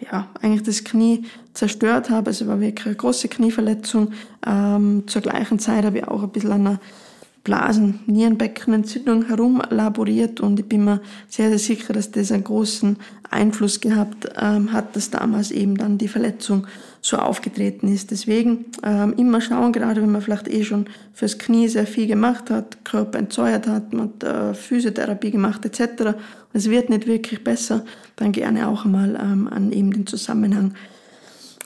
ja, 0.00 0.28
eigentlich 0.40 0.62
das 0.62 0.84
Knie 0.84 1.24
zerstört 1.54 2.10
habe. 2.10 2.28
Also 2.28 2.46
war 2.46 2.60
wirklich 2.60 2.86
eine 2.86 2.94
große 2.94 3.28
Knieverletzung. 3.28 4.12
Ähm, 4.46 5.04
zur 5.06 5.22
gleichen 5.22 5.58
Zeit 5.58 5.84
habe 5.84 5.98
ich 5.98 6.08
auch 6.08 6.22
ein 6.22 6.30
bisschen 6.30 6.52
an 6.52 6.66
einer 6.66 6.80
Blasen, 7.48 8.00
Nierenbeckenentzündung 8.04 9.28
herumlaboriert 9.28 10.38
und 10.38 10.60
ich 10.60 10.66
bin 10.66 10.84
mir 10.84 11.00
sehr, 11.30 11.48
sehr 11.48 11.58
sicher, 11.58 11.94
dass 11.94 12.10
das 12.10 12.30
einen 12.30 12.44
großen 12.44 12.98
Einfluss 13.30 13.80
gehabt 13.80 14.28
ähm, 14.38 14.70
hat, 14.70 14.94
dass 14.94 15.08
damals 15.08 15.50
eben 15.50 15.78
dann 15.78 15.96
die 15.96 16.08
Verletzung 16.08 16.66
so 17.00 17.16
aufgetreten 17.16 17.88
ist. 17.88 18.10
Deswegen 18.10 18.66
ähm, 18.82 19.14
immer 19.16 19.40
schauen, 19.40 19.72
gerade 19.72 20.02
wenn 20.02 20.12
man 20.12 20.20
vielleicht 20.20 20.46
eh 20.48 20.62
schon 20.62 20.88
fürs 21.14 21.38
Knie 21.38 21.68
sehr 21.68 21.86
viel 21.86 22.06
gemacht 22.06 22.50
hat, 22.50 22.84
Körper 22.84 23.18
entzeuert 23.18 23.66
hat, 23.66 23.94
man 23.94 24.10
hat 24.10 24.24
äh, 24.24 24.52
Physiotherapie 24.52 25.30
gemacht 25.30 25.64
etc. 25.64 26.02
Und 26.02 26.14
es 26.52 26.68
wird 26.68 26.90
nicht 26.90 27.06
wirklich 27.06 27.42
besser, 27.42 27.82
dann 28.16 28.32
gerne 28.32 28.68
auch 28.68 28.84
einmal 28.84 29.18
ähm, 29.18 29.48
an 29.50 29.72
eben 29.72 29.90
den 29.90 30.06
Zusammenhang 30.06 30.74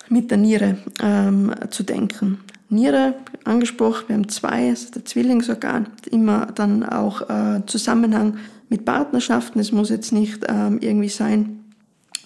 mit 0.08 0.30
der 0.30 0.38
Niere 0.38 0.78
ähm, 1.02 1.52
zu 1.70 1.82
denken. 1.82 2.38
Niere 2.72 3.14
angesprochen, 3.44 4.04
wir 4.08 4.16
haben 4.16 4.28
zwei, 4.28 4.70
also 4.70 4.90
der 4.90 5.04
Zwillingsorgan, 5.04 5.88
immer 6.10 6.46
dann 6.46 6.84
auch 6.84 7.28
äh, 7.28 7.62
Zusammenhang 7.66 8.38
mit 8.68 8.84
Partnerschaften. 8.84 9.60
Es 9.60 9.72
muss 9.72 9.90
jetzt 9.90 10.12
nicht 10.12 10.44
ähm, 10.48 10.78
irgendwie 10.80 11.08
sein, 11.08 11.64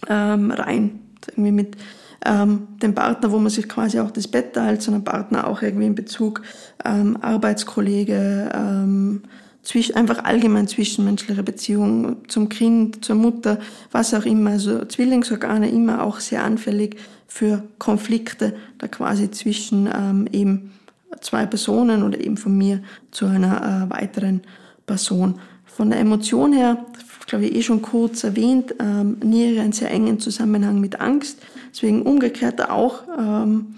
ähm, 0.08 0.50
rein 0.50 1.00
irgendwie 1.28 1.52
mit 1.52 1.76
ähm, 2.24 2.68
dem 2.82 2.94
Partner, 2.94 3.30
wo 3.32 3.38
man 3.38 3.50
sich 3.50 3.68
quasi 3.68 3.98
auch 4.00 4.10
das 4.10 4.28
Bett 4.28 4.54
teilt, 4.54 4.82
sondern 4.82 5.04
Partner 5.04 5.46
auch 5.46 5.62
irgendwie 5.62 5.86
in 5.86 5.94
Bezug 5.94 6.42
ähm, 6.84 7.16
Arbeitskollege, 7.20 8.50
ähm, 8.54 9.22
zwischen, 9.62 9.96
einfach 9.96 10.24
allgemein 10.24 10.68
zwischenmenschliche 10.68 11.42
Beziehungen 11.42 12.18
zum 12.28 12.48
Kind, 12.48 13.04
zur 13.04 13.16
Mutter, 13.16 13.58
was 13.90 14.14
auch 14.14 14.24
immer. 14.24 14.50
Also 14.50 14.84
Zwillingsorgane 14.84 15.68
immer 15.70 16.04
auch 16.04 16.20
sehr 16.20 16.44
anfällig 16.44 16.96
für 17.26 17.64
Konflikte, 17.78 18.54
da 18.78 18.88
quasi 18.88 19.30
zwischen 19.30 19.88
ähm, 19.92 20.28
eben 20.32 20.72
zwei 21.20 21.46
Personen 21.46 22.02
oder 22.02 22.20
eben 22.20 22.36
von 22.36 22.56
mir 22.56 22.82
zu 23.10 23.26
einer 23.26 23.88
äh, 23.88 23.90
weiteren 23.90 24.42
Person. 24.86 25.40
Von 25.64 25.90
der 25.90 26.00
Emotion 26.00 26.52
her, 26.52 26.84
glaube 27.26 27.46
ich, 27.46 27.54
eh 27.54 27.62
schon 27.62 27.82
kurz 27.82 28.24
erwähnt, 28.24 28.74
ähm, 28.78 29.18
Niere 29.22 29.60
einen 29.60 29.72
sehr 29.72 29.90
engen 29.90 30.20
Zusammenhang 30.20 30.80
mit 30.80 31.00
Angst. 31.00 31.42
Deswegen 31.70 32.02
umgekehrt 32.02 32.70
auch, 32.70 33.02
ähm, 33.18 33.74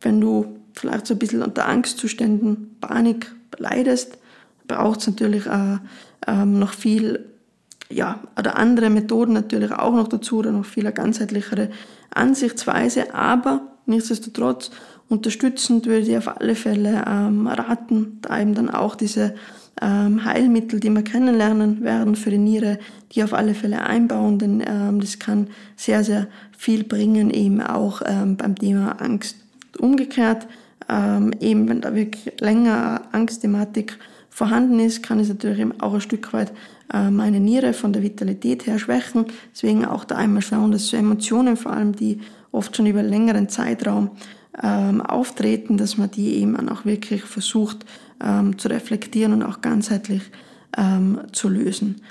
wenn 0.00 0.20
du 0.20 0.58
vielleicht 0.74 1.06
so 1.06 1.14
ein 1.14 1.18
bisschen 1.18 1.42
unter 1.42 1.66
Angstzuständen, 1.66 2.76
Panik 2.80 3.32
leidest, 3.58 4.18
braucht 4.68 5.00
es 5.00 5.06
natürlich 5.06 5.48
auch, 5.48 5.78
ähm, 6.26 6.58
noch 6.58 6.72
viel, 6.72 7.26
ja, 7.90 8.20
oder 8.38 8.56
andere 8.56 8.90
Methoden 8.90 9.32
natürlich 9.32 9.72
auch 9.72 9.94
noch 9.94 10.08
dazu, 10.08 10.38
oder 10.38 10.52
noch 10.52 10.64
viel 10.64 10.90
ganzheitlichere 10.90 11.70
Ansichtsweise, 12.16 13.14
aber 13.14 13.62
nichtsdestotrotz 13.86 14.70
unterstützend 15.08 15.86
würde 15.86 16.10
ich 16.10 16.16
auf 16.16 16.40
alle 16.40 16.54
Fälle 16.54 17.04
ähm, 17.06 17.46
raten, 17.46 18.18
da 18.22 18.40
eben 18.40 18.54
dann 18.54 18.70
auch 18.70 18.94
diese 18.94 19.34
ähm, 19.80 20.24
Heilmittel, 20.24 20.80
die 20.80 20.90
wir 20.90 21.02
kennenlernen 21.02 21.82
werden 21.82 22.16
für 22.16 22.30
die 22.30 22.38
Niere, 22.38 22.78
die 23.12 23.22
auf 23.22 23.34
alle 23.34 23.54
Fälle 23.54 23.82
einbauen, 23.82 24.38
denn 24.38 24.62
ähm, 24.66 25.00
das 25.00 25.18
kann 25.18 25.48
sehr, 25.76 26.04
sehr 26.04 26.28
viel 26.56 26.84
bringen, 26.84 27.30
eben 27.30 27.60
auch 27.60 28.02
ähm, 28.04 28.36
beim 28.36 28.56
Thema 28.56 29.00
Angst. 29.00 29.36
Umgekehrt, 29.78 30.46
ähm, 30.88 31.32
eben 31.40 31.68
wenn 31.68 31.80
da 31.80 31.94
wirklich 31.94 32.32
länger 32.40 33.02
Angstthematik 33.12 33.98
vorhanden 34.30 34.80
ist, 34.80 35.02
kann 35.02 35.18
es 35.18 35.28
natürlich 35.28 35.66
auch 35.80 35.94
ein 35.94 36.00
Stück 36.00 36.32
weit 36.32 36.52
meine 36.92 37.40
Niere 37.40 37.72
von 37.72 37.92
der 37.92 38.02
Vitalität 38.02 38.66
her 38.66 38.78
schwächen. 38.78 39.26
Deswegen 39.52 39.84
auch 39.84 40.04
da 40.04 40.16
einmal 40.16 40.42
schauen, 40.42 40.72
dass 40.72 40.88
so 40.88 40.96
Emotionen, 40.96 41.56
vor 41.56 41.72
allem 41.72 41.96
die 41.96 42.20
oft 42.50 42.76
schon 42.76 42.86
über 42.86 43.02
längeren 43.02 43.48
Zeitraum 43.48 44.10
ähm, 44.62 45.00
auftreten, 45.00 45.76
dass 45.76 45.96
man 45.96 46.10
die 46.10 46.36
eben 46.36 46.68
auch 46.68 46.84
wirklich 46.84 47.22
versucht 47.22 47.86
ähm, 48.22 48.58
zu 48.58 48.68
reflektieren 48.68 49.32
und 49.32 49.42
auch 49.42 49.60
ganzheitlich 49.60 50.22
ähm, 50.76 51.20
zu 51.32 51.48
lösen. 51.48 52.02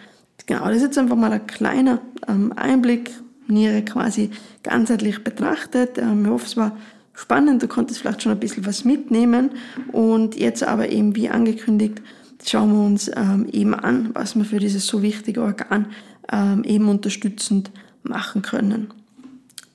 Genau, 0.45 0.65
das 0.65 0.77
ist 0.77 0.83
jetzt 0.83 0.97
einfach 0.97 1.15
mal 1.15 1.31
ein 1.31 1.47
kleiner 1.47 1.99
ähm, 2.27 2.51
Einblick, 2.55 3.11
Niere 3.47 3.83
quasi 3.83 4.31
ganzheitlich 4.63 5.23
betrachtet. 5.23 5.97
Ähm, 5.97 6.25
ich 6.25 6.31
hoffe, 6.31 6.45
es 6.45 6.57
war 6.57 6.77
spannend, 7.13 7.61
du 7.61 7.67
konntest 7.67 7.99
vielleicht 7.99 8.23
schon 8.23 8.31
ein 8.31 8.39
bisschen 8.39 8.65
was 8.65 8.85
mitnehmen. 8.85 9.51
Und 9.91 10.35
jetzt 10.35 10.63
aber 10.63 10.89
eben, 10.89 11.15
wie 11.15 11.29
angekündigt, 11.29 12.01
schauen 12.45 12.71
wir 12.73 12.85
uns 12.85 13.09
ähm, 13.15 13.47
eben 13.51 13.73
an, 13.73 14.11
was 14.13 14.35
wir 14.35 14.45
für 14.45 14.59
dieses 14.59 14.87
so 14.87 15.01
wichtige 15.01 15.41
Organ 15.41 15.87
ähm, 16.31 16.63
eben 16.63 16.89
unterstützend 16.89 17.71
machen 18.03 18.41
können. 18.41 18.87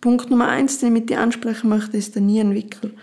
Punkt 0.01 0.31
Nummer 0.31 0.49
eins, 0.49 0.79
den 0.79 0.89
ich 0.89 1.01
mit 1.01 1.11
dir 1.11 1.21
ansprechen 1.21 1.69
möchte, 1.69 1.97
ist 1.97 2.15
der 2.15 2.23
Nierenwickel. 2.23 2.91
Du 2.91 2.97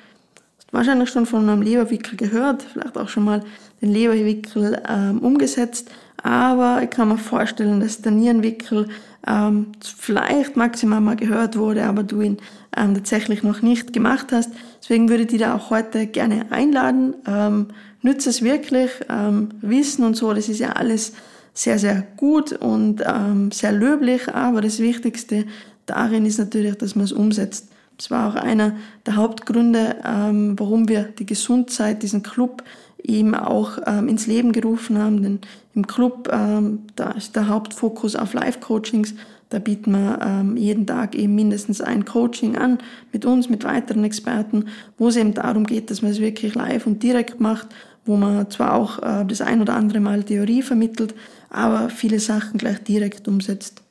hast 0.58 0.74
wahrscheinlich 0.74 1.10
schon 1.10 1.26
von 1.26 1.48
einem 1.50 1.62
Leberwickel 1.62 2.18
gehört, 2.18 2.64
vielleicht 2.64 2.98
auch 2.98 3.10
schon 3.10 3.26
mal 3.26 3.44
den 3.82 3.92
Leberwickel 3.92 4.82
ähm, 4.88 5.20
umgesetzt, 5.20 5.92
aber 6.22 6.82
ich 6.82 6.90
kann 6.90 7.10
mir 7.10 7.18
vorstellen, 7.18 7.82
dass 7.82 8.02
der 8.02 8.14
Nierenwickel 8.14 8.88
ähm, 9.28 9.68
vielleicht 9.82 10.56
maximal 10.56 11.02
mal 11.02 11.16
gehört 11.16 11.58
wurde, 11.58 11.84
aber 11.84 12.04
du 12.04 12.22
ihn 12.22 12.38
ähm, 12.76 12.96
tatsächlich 12.96 13.44
noch 13.44 13.62
nicht 13.62 13.94
gemacht 13.94 14.28
hast. 14.32 14.52
Deswegen 14.82 15.10
würde 15.10 15.24
ich 15.24 15.30
dich 15.30 15.40
da 15.40 15.56
auch 15.56 15.70
heute 15.70 16.08
gerne 16.08 16.52
einladen. 16.52 17.16
Ähm, 17.28 17.68
nütze 18.04 18.30
es 18.30 18.42
wirklich. 18.42 18.92
Ähm, 19.10 19.50
Wissen 19.62 20.06
und 20.06 20.16
so, 20.16 20.34
das 20.34 20.50
ist 20.50 20.60
ja 20.60 20.74
alles 20.74 21.14
sehr, 21.54 21.80
sehr 21.80 22.04
gut 22.18 22.52
und 22.54 23.04
ähm, 23.06 23.52
sehr 23.52 23.72
löblich, 23.72 24.28
aber 24.34 24.62
das 24.62 24.80
Wichtigste 24.80 25.46
darin 25.86 26.26
ist 26.26 26.40
natürlich, 26.40 26.76
dass 26.76 26.96
man 26.96 27.06
es 27.06 27.12
umsetzt. 27.12 27.70
Das 27.98 28.10
war 28.10 28.30
auch 28.30 28.36
einer 28.36 28.76
der 29.06 29.16
Hauptgründe, 29.16 29.98
ähm, 30.04 30.56
warum 30.58 30.90
wir 30.90 31.04
die 31.04 31.26
Gesundheit, 31.26 32.02
diesen 32.02 32.24
Club 32.24 32.64
eben 33.04 33.36
auch 33.36 33.78
ähm, 33.86 34.08
ins 34.08 34.28
Leben 34.28 34.52
gerufen 34.52 34.98
haben. 34.98 35.22
Denn 35.22 35.40
im 35.76 35.86
Club, 35.86 36.30
ähm, 36.32 36.84
da 36.96 37.12
ist 37.12 37.36
der 37.36 37.50
Hauptfokus 37.50 38.16
auf 38.16 38.34
Live-Coachings. 38.34 39.14
Da 39.50 39.60
bieten 39.60 39.92
wir 39.92 40.20
ähm, 40.24 40.58
jeden 40.58 40.88
Tag 40.88 41.14
eben 41.14 41.36
mindestens 41.36 41.82
ein 41.82 42.06
Coaching 42.06 42.58
an 42.58 42.80
mit 43.12 43.26
uns, 43.26 43.50
mit 43.50 43.64
weiteren 43.64 44.04
Experten, 44.04 44.66
wo 44.98 45.10
es 45.10 45.16
eben 45.16 45.36
darum 45.36 45.66
geht, 45.66 45.92
dass 45.92 46.02
man 46.02 46.12
es 46.12 46.20
wirklich 46.20 46.56
live 46.56 46.88
und 46.88 47.04
direkt 47.04 47.40
macht, 47.40 47.68
wo 48.06 48.18
man 48.18 48.50
zwar 48.50 48.74
auch 48.74 49.00
äh, 49.02 49.26
das 49.26 49.42
ein 49.42 49.62
oder 49.62 49.76
andere 49.76 50.00
Mal 50.00 50.24
Theorie 50.24 50.62
vermittelt, 50.62 51.16
aber 51.50 51.90
viele 51.90 52.20
Sachen 52.20 52.58
gleich 52.58 52.80
direkt 52.84 53.28
umsetzt. 53.28 53.82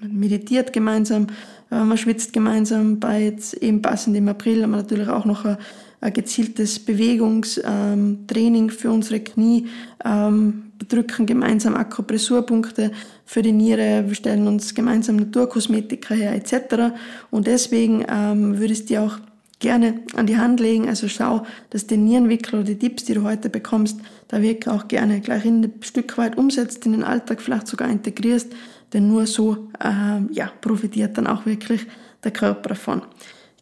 Meditiert 0.00 0.72
gemeinsam, 0.72 1.26
Äh, 1.70 1.84
man 1.84 1.96
schwitzt 1.96 2.32
gemeinsam 2.32 3.00
bei 3.00 3.22
jetzt 3.22 3.54
eben 3.54 3.82
passend 3.82 4.16
im 4.16 4.28
April, 4.28 4.62
haben 4.62 4.70
wir 4.70 4.78
natürlich 4.78 5.08
auch 5.08 5.24
noch 5.24 5.44
ein, 5.44 5.56
ein 6.00 6.12
gezieltes 6.12 6.78
Bewegungstraining 6.78 8.64
ähm, 8.64 8.70
für 8.70 8.90
unsere 8.90 9.20
Knie, 9.20 9.68
ähm, 10.04 10.64
drücken 10.88 11.26
gemeinsam 11.26 11.76
Akupressurpunkte 11.76 12.90
für 13.26 13.42
die 13.42 13.52
Niere, 13.52 14.04
wir 14.06 14.14
stellen 14.14 14.46
uns 14.46 14.74
gemeinsam 14.74 15.16
Naturkosmetika 15.16 16.14
her 16.14 16.34
etc. 16.34 16.94
Und 17.30 17.46
deswegen 17.46 18.04
ähm, 18.08 18.58
würde 18.58 18.72
ich 18.72 18.86
dir 18.86 19.02
auch 19.02 19.18
gerne 19.60 20.00
an 20.16 20.26
die 20.26 20.38
Hand 20.38 20.58
legen. 20.58 20.88
Also 20.88 21.06
schau, 21.06 21.46
dass 21.70 21.86
den 21.86 22.04
Nierenwickel 22.04 22.60
oder 22.60 22.64
die 22.64 22.78
Tipps, 22.78 23.04
die 23.04 23.14
du 23.14 23.22
heute 23.22 23.48
bekommst, 23.48 24.00
da 24.28 24.42
wirklich 24.42 24.68
auch 24.68 24.88
gerne 24.88 25.20
gleich 25.20 25.44
ein 25.44 25.72
Stück 25.82 26.18
weit 26.18 26.36
umsetzt, 26.36 26.84
in 26.86 26.92
den 26.92 27.04
Alltag 27.04 27.40
vielleicht 27.40 27.68
sogar 27.68 27.88
integrierst, 27.88 28.52
denn 28.92 29.06
nur 29.06 29.26
so 29.26 29.68
ähm, 29.84 30.28
ja, 30.32 30.50
profitiert 30.60 31.16
dann 31.16 31.26
auch 31.26 31.46
wirklich 31.46 31.86
der 32.24 32.32
Körper 32.32 32.70
davon. 32.70 33.02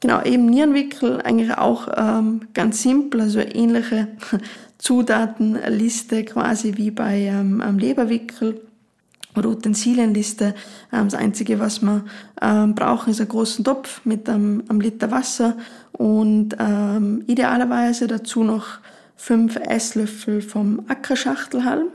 Genau, 0.00 0.22
eben 0.22 0.46
Nierenwickel 0.46 1.20
eigentlich 1.20 1.52
auch 1.58 1.88
ähm, 1.96 2.42
ganz 2.54 2.82
simpel, 2.82 3.20
also 3.22 3.40
ähnliche 3.40 4.08
Zutatenliste 4.78 6.24
quasi 6.24 6.76
wie 6.76 6.92
bei 6.92 7.22
ähm, 7.22 7.60
Leberwickel 7.78 8.60
oder 9.36 9.50
Utensilienliste. 9.50 10.54
Ähm, 10.92 11.08
das 11.08 11.14
Einzige, 11.14 11.58
was 11.58 11.82
wir 11.82 12.04
ähm, 12.40 12.74
brauchen, 12.74 13.10
ist 13.10 13.20
einen 13.20 13.28
großen 13.28 13.64
Topf 13.64 14.02
mit 14.04 14.28
einem, 14.28 14.62
einem 14.68 14.80
Liter 14.80 15.10
Wasser 15.10 15.56
und 15.92 16.56
ähm, 16.58 17.24
idealerweise 17.26 18.06
dazu 18.06 18.44
noch 18.44 18.78
fünf 19.16 19.56
Esslöffel 19.56 20.40
vom 20.40 20.82
Ackerschachtelhalm. 20.88 21.88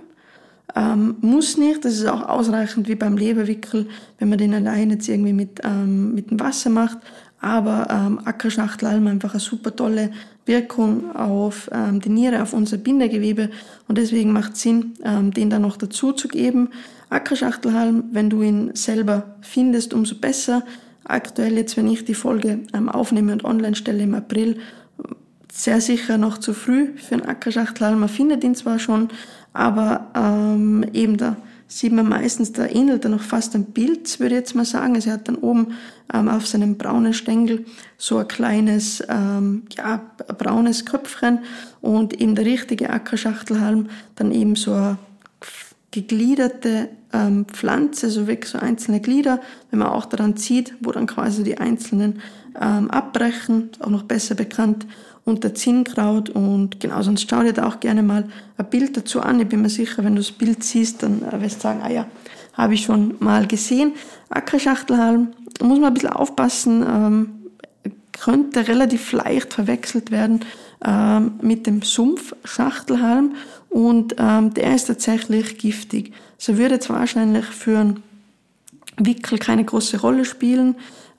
Ähm, 0.76 1.16
muss 1.22 1.58
nicht, 1.58 1.86
das 1.86 1.94
ist 1.94 2.08
auch 2.08 2.28
ausreichend 2.28 2.88
wie 2.88 2.96
beim 2.96 3.18
Leberwickel, 3.18 3.88
wenn 4.18 4.30
man 4.30 4.40
den 4.40 4.54
allein 4.54 4.90
jetzt 4.90 5.08
irgendwie 5.08 5.34
mit, 5.34 5.62
ähm, 5.64 6.16
mit 6.16 6.32
dem 6.32 6.40
Wasser 6.40 6.70
macht. 6.70 6.98
Aber 7.40 7.88
ähm, 7.90 8.20
Ackerschachtelhalm 8.24 9.06
einfach 9.08 9.34
eine 9.34 9.40
super 9.40 9.76
tolle 9.76 10.12
Wirkung 10.46 11.16
auf 11.16 11.70
ähm, 11.74 12.00
die 12.00 12.10
Niere, 12.10 12.42
auf 12.42 12.54
unser 12.54 12.78
Bindegewebe 12.78 13.50
und 13.88 13.98
deswegen 13.98 14.32
macht 14.32 14.54
es 14.54 14.62
Sinn, 14.62 14.94
ähm, 15.04 15.32
den 15.32 15.50
dann 15.50 15.62
noch 15.62 15.78
dazu 15.78 16.14
zu 16.14 16.28
geben. 16.28 16.70
Ackerschachtelhalm, 17.10 18.06
wenn 18.12 18.30
du 18.30 18.42
ihn 18.42 18.72
selber 18.76 19.36
findest, 19.42 19.94
umso 19.94 20.16
besser. 20.16 20.64
Aktuell 21.06 21.58
jetzt, 21.58 21.78
wenn 21.78 21.88
ich 21.88 22.06
die 22.06 22.14
Folge 22.14 22.60
ähm, 22.74 22.90
aufnehme 22.90 23.34
und 23.34 23.46
online 23.46 23.76
stelle 23.76 24.04
im 24.04 24.16
April, 24.16 24.60
sehr 25.52 25.82
sicher 25.82 26.18
noch 26.18 26.40
zu 26.40 26.54
früh 26.54 26.98
für 26.98 27.16
einen 27.16 27.26
Ackerschachtelhalm. 27.26 28.00
Man 28.00 28.10
findet 28.10 28.44
ihn 28.44 28.56
zwar 28.56 28.80
schon, 28.80 29.10
aber 29.54 30.08
ähm, 30.16 30.84
eben 30.94 31.18
da 31.18 31.38
sieht 31.68 31.94
man 31.94 32.08
meistens, 32.08 32.52
da 32.54 32.66
ähnelt 32.66 33.04
er 33.04 33.10
noch 33.10 33.22
fast 33.22 33.56
ein 33.56 33.66
Bild, 33.66 34.20
würde 34.20 34.36
ich 34.36 34.40
jetzt 34.40 34.56
mal 34.56 34.66
sagen. 34.66 34.96
Also 34.96 35.10
er 35.10 35.14
hat 35.14 35.28
dann 35.28 35.36
oben 35.36 35.74
ähm, 36.14 36.28
auf 36.28 36.48
seinem 36.48 36.78
braunen 36.78 37.14
Stängel 37.14 37.66
so 37.98 38.18
ein 38.18 38.28
kleines, 38.28 39.04
ähm, 39.10 39.64
ja, 39.76 40.02
braunes 40.38 40.86
Köpfchen 40.86 41.40
und 41.82 42.20
eben 42.20 42.36
der 42.36 42.46
richtige 42.46 42.90
Ackerschachtelhalm 42.90 43.90
dann 44.16 44.32
eben 44.32 44.56
so 44.56 44.74
eine 44.74 44.98
gegliederte 45.94 46.90
ähm, 47.14 47.46
Pflanze, 47.46 48.10
so 48.10 48.28
wirklich 48.28 48.52
so 48.52 48.58
einzelne 48.58 49.00
Glieder, 49.00 49.40
wenn 49.70 49.80
man 49.80 49.90
auch 49.90 50.06
daran 50.06 50.36
zieht, 50.36 50.74
wo 50.82 50.92
dann 50.92 51.06
quasi 51.06 51.44
die 51.44 51.60
einzelnen 51.60 52.20
ähm, 52.60 52.90
abbrechen, 52.90 53.70
auch 53.80 53.90
noch 53.90 54.04
besser 54.04 54.34
bekannt 54.36 54.88
unter 55.24 55.54
Zinnkraut 55.54 56.30
und 56.32 56.80
genau, 56.80 57.02
sonst 57.04 57.30
schau 57.30 57.44
dir 57.44 57.54
da 57.54 57.68
auch 57.68 57.80
gerne 57.80 58.04
mal 58.04 58.28
ein 58.58 58.70
Bild 58.70 58.98
dazu 58.98 59.22
an. 59.22 59.40
Ich 59.40 59.48
bin 59.48 59.62
mir 59.62 59.70
sicher, 59.70 60.04
wenn 60.04 60.16
du 60.16 60.22
das 60.22 60.32
Bild 60.32 60.64
siehst, 60.64 61.04
dann 61.04 61.22
äh, 61.24 61.40
wirst 61.42 61.58
du 61.58 61.62
sagen, 61.62 61.82
ah 61.84 61.92
ja, 61.92 62.08
habe 62.54 62.74
ich 62.74 62.84
schon 62.84 63.16
mal 63.20 63.48
gesehen. 63.48 63.94
Ackerschachtelhalm, 64.30 65.30
da 65.60 65.66
muss 65.66 65.80
man 65.80 65.90
ein 65.90 65.94
bisschen 65.94 66.10
aufpassen, 66.10 66.84
ähm, 66.86 67.30
könnte 68.12 68.68
relativ 68.68 69.12
leicht 69.12 69.54
verwechselt 69.54 70.12
werden 70.12 70.42
ähm, 70.86 71.34
mit 71.42 71.68
dem 71.68 71.82
Sumpfschachtelhalm 71.82 73.36
und 73.74 74.16
ähm, 74.20 74.54
der 74.54 74.76
ist 74.76 74.86
tatsächlich 74.86 75.58
giftig. 75.58 76.14
So 76.38 76.58
würde 76.58 76.76
jetzt 76.76 76.92
wahrscheinlich 76.92 77.46
für 77.46 77.80
einen 77.80 78.04
Wickel 78.98 79.40
keine 79.40 79.66
große 79.66 80.00
Rolle 80.00 80.26
spielen, 80.26 80.76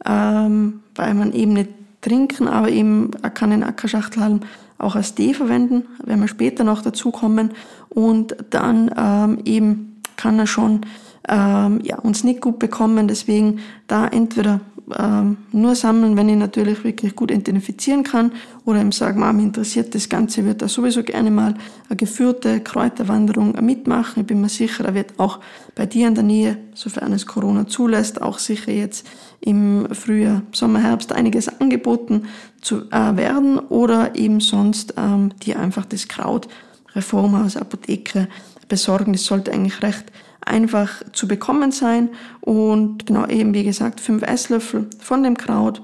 ähm, 0.07 0.81
weil 0.95 1.15
man 1.15 1.33
eben 1.33 1.55
nicht 1.55 1.71
trinken, 2.01 2.47
aber 2.47 2.69
eben 2.69 3.11
er 3.23 3.31
kann 3.31 3.51
den 3.51 3.65
Ackerschachtelhalm 3.65 4.41
auch 4.79 4.95
als 4.95 5.17
Tee 5.17 5.35
verwenden, 5.35 5.85
werden 6.05 6.21
wir 6.21 6.29
später 6.29 6.63
noch 6.63 6.83
dazu 6.83 7.11
kommen. 7.11 7.51
Und 7.89 8.37
dann 8.51 8.91
ähm, 8.97 9.39
eben 9.45 10.01
kann 10.17 10.39
er 10.39 10.47
schon 10.47 10.83
ähm, 11.29 11.81
ja, 11.83 11.99
uns 11.99 12.23
nicht 12.23 12.41
gut 12.41 12.61
bekommen. 12.61 13.09
Deswegen 13.09 13.59
da 13.89 14.07
entweder 14.07 14.61
ähm, 14.99 15.39
nur 15.53 15.75
sammeln, 15.75 16.17
wenn 16.17 16.29
ich 16.29 16.37
natürlich 16.37 16.85
wirklich 16.85 17.17
gut 17.17 17.31
identifizieren 17.31 18.03
kann 18.03 18.33
oder 18.65 18.81
ihm 18.81 18.93
sagen, 18.93 19.21
Mama, 19.21 19.41
interessiert 19.41 19.95
das 19.95 20.09
Ganze, 20.09 20.45
wird 20.45 20.61
er 20.61 20.69
sowieso 20.69 21.03
gerne 21.03 21.31
mal 21.31 21.55
eine 21.89 21.97
geführte 21.97 22.61
Kräuterwanderung 22.61 23.53
mitmachen. 23.65 24.21
Ich 24.21 24.27
bin 24.27 24.41
mir 24.41 24.49
sicher, 24.49 24.85
er 24.85 24.95
wird 24.95 25.19
auch 25.19 25.41
bei 25.75 25.87
dir 25.87 26.09
in 26.09 26.15
der 26.15 26.25
Nähe, 26.25 26.59
sofern 26.75 27.13
es 27.13 27.27
Corona 27.27 27.67
zulässt, 27.67 28.21
auch 28.21 28.39
sicher 28.39 28.73
jetzt 28.73 29.07
im 29.41 29.89
Frühjahr, 29.93 30.43
Sommer, 30.53 30.81
Herbst 30.81 31.13
einiges 31.13 31.49
angeboten 31.61 32.25
zu 32.61 32.91
äh, 32.91 33.17
werden 33.17 33.59
oder 33.59 34.15
eben 34.15 34.41
sonst 34.41 34.95
ähm, 34.97 35.31
dir 35.43 35.59
einfach 35.59 35.87
das 35.87 36.09
Kraut 36.09 36.49
Reformhaus, 36.95 37.57
Apotheke 37.57 38.29
besorgen. 38.69 39.13
Das 39.13 39.25
sollte 39.25 39.53
eigentlich 39.53 39.83
recht 39.83 40.05
einfach 40.45 41.03
zu 41.13 41.29
bekommen 41.29 41.73
sein. 41.73 42.11
Und 42.41 43.07
genau 43.07 43.27
eben, 43.27 43.55
wie 43.55 43.65
gesagt, 43.65 44.01
fünf 44.01 44.23
Esslöffel 44.23 44.89
von 45.01 45.23
dem 45.23 45.37
Kraut, 45.37 45.83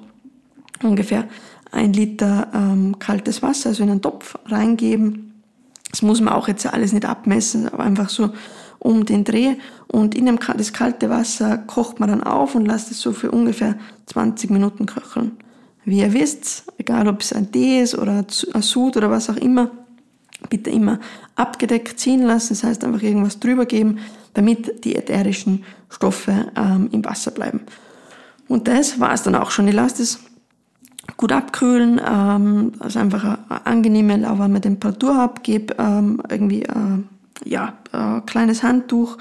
ungefähr 0.83 1.25
ein 1.73 1.93
Liter 1.93 2.49
ähm, 2.53 2.99
kaltes 2.99 3.43
Wasser, 3.43 3.71
also 3.71 3.83
in 3.83 3.91
einen 3.91 4.03
Topf 4.03 4.37
reingeben. 4.47 5.43
Das 5.91 6.03
muss 6.03 6.21
man 6.21 6.35
auch 6.35 6.49
jetzt 6.49 6.67
alles 6.67 6.93
nicht 6.93 7.05
abmessen, 7.05 7.69
aber 7.69 7.85
einfach 7.85 8.09
so 8.09 8.31
um 8.79 9.05
den 9.05 9.25
Dreh. 9.25 9.57
Und 9.87 10.15
in 10.15 10.27
dem, 10.27 10.39
das 10.57 10.73
kalte 10.73 11.11
Wasser 11.11 11.59
kocht 11.59 12.01
man 12.01 12.09
dann 12.09 12.23
auf 12.23 12.55
und 12.55 12.67
lasst 12.67 12.91
es 12.91 13.01
so 13.01 13.13
für 13.13 13.31
ungefähr 13.31 13.77
20 14.07 14.51
Minuten 14.51 14.87
köcheln. 14.87 15.33
Wie 15.85 16.01
ihr 16.01 16.13
wisst, 16.13 16.65
egal 16.79 17.09
ob 17.09 17.21
es 17.21 17.33
ein 17.33 17.51
Tee 17.53 17.83
ist 17.83 17.97
oder 17.97 18.25
ein 18.55 18.63
Sud 18.63 18.97
oder 18.97 19.11
was 19.11 19.31
auch 19.31 19.37
immer, 19.37 19.71
bitte 20.51 20.71
immer 20.71 20.99
abgedeckt 21.37 21.99
ziehen 21.99 22.23
lassen. 22.23 22.51
Das 22.51 22.65
heißt 22.65 22.85
einfach 22.85 23.03
irgendwas 23.03 23.41
drüber 23.41 23.65
geben, 23.65 23.99
damit 24.35 24.85
die 24.85 24.97
ätherischen 24.97 25.65
Stoffe 25.89 26.53
ähm, 26.57 26.89
im 26.93 27.05
Wasser 27.05 27.31
bleiben. 27.31 27.61
Und 28.49 28.69
das 28.69 29.01
war 29.01 29.13
es 29.15 29.23
dann 29.23 29.35
auch 29.35 29.51
schon. 29.51 29.69
Ich 29.69 29.75
lasse 29.75 29.99
das 29.99 30.19
gut 31.17 31.33
abkühlen, 31.33 32.01
ähm, 32.07 32.73
also 32.79 32.99
einfach 32.99 33.25
eine 33.25 33.67
angenehme, 33.67 34.17
lauwarme 34.17 34.61
Temperatur 34.61 35.17
habe, 35.17 35.41
ähm, 35.79 36.23
irgendwie 36.29 36.63
äh, 36.63 36.75
ja, 37.45 37.75
äh, 37.93 38.21
kleines 38.23 38.63
Handtuch, 38.63 39.17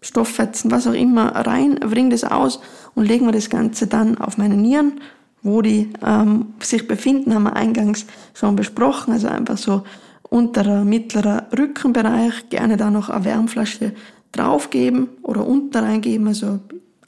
Stofffetzen, 0.00 0.70
was 0.70 0.86
auch 0.86 0.92
immer 0.92 1.34
rein, 1.34 1.76
bringe 1.76 2.10
das 2.10 2.24
aus 2.24 2.60
und 2.94 3.06
legen 3.06 3.26
wir 3.26 3.32
das 3.32 3.50
Ganze 3.50 3.86
dann 3.86 4.18
auf 4.18 4.38
meine 4.38 4.56
Nieren, 4.56 5.00
wo 5.42 5.62
die 5.62 5.90
ähm, 6.04 6.54
sich 6.60 6.86
befinden, 6.86 7.34
haben 7.34 7.44
wir 7.44 7.56
eingangs 7.56 8.06
schon 8.34 8.56
besprochen, 8.56 9.12
also 9.12 9.28
einfach 9.28 9.58
so 9.58 9.82
unterer, 10.36 10.84
mittlerer 10.84 11.46
Rückenbereich, 11.56 12.50
gerne 12.50 12.76
da 12.76 12.90
noch 12.90 13.08
eine 13.08 13.24
Wärmflasche 13.24 13.92
draufgeben 14.32 15.08
oder 15.22 15.46
unten 15.46 15.76
reingeben, 15.76 16.28
also 16.28 16.60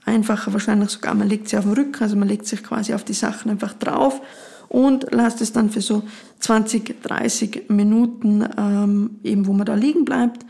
einfacher 0.07 0.53
wahrscheinlich 0.55 0.88
sogar, 0.88 1.14
man 1.14 1.29
legt 1.29 1.49
sie 1.49 1.59
auf 1.59 1.64
den 1.64 1.75
Rücken, 1.75 2.03
also 2.03 2.17
man 2.17 2.29
legt 2.29 2.47
sich 2.47 2.62
quasi 2.62 2.95
auf 2.95 3.05
die 3.05 3.12
Sachen 3.12 3.51
einfach 3.51 3.75
drauf 3.75 4.23
und 4.69 5.07
lasst 5.11 5.43
es 5.43 5.53
dann 5.53 5.69
für 5.69 5.83
so 5.83 6.03
20, 6.41 7.03
30 7.03 7.64
Minuten 7.69 8.49
ähm, 8.57 9.19
eben, 9.23 9.47
wo 9.47 9.53
man 9.53 9.67
da 9.67 9.75
liegen 9.75 10.05
bleibt. 10.07 10.47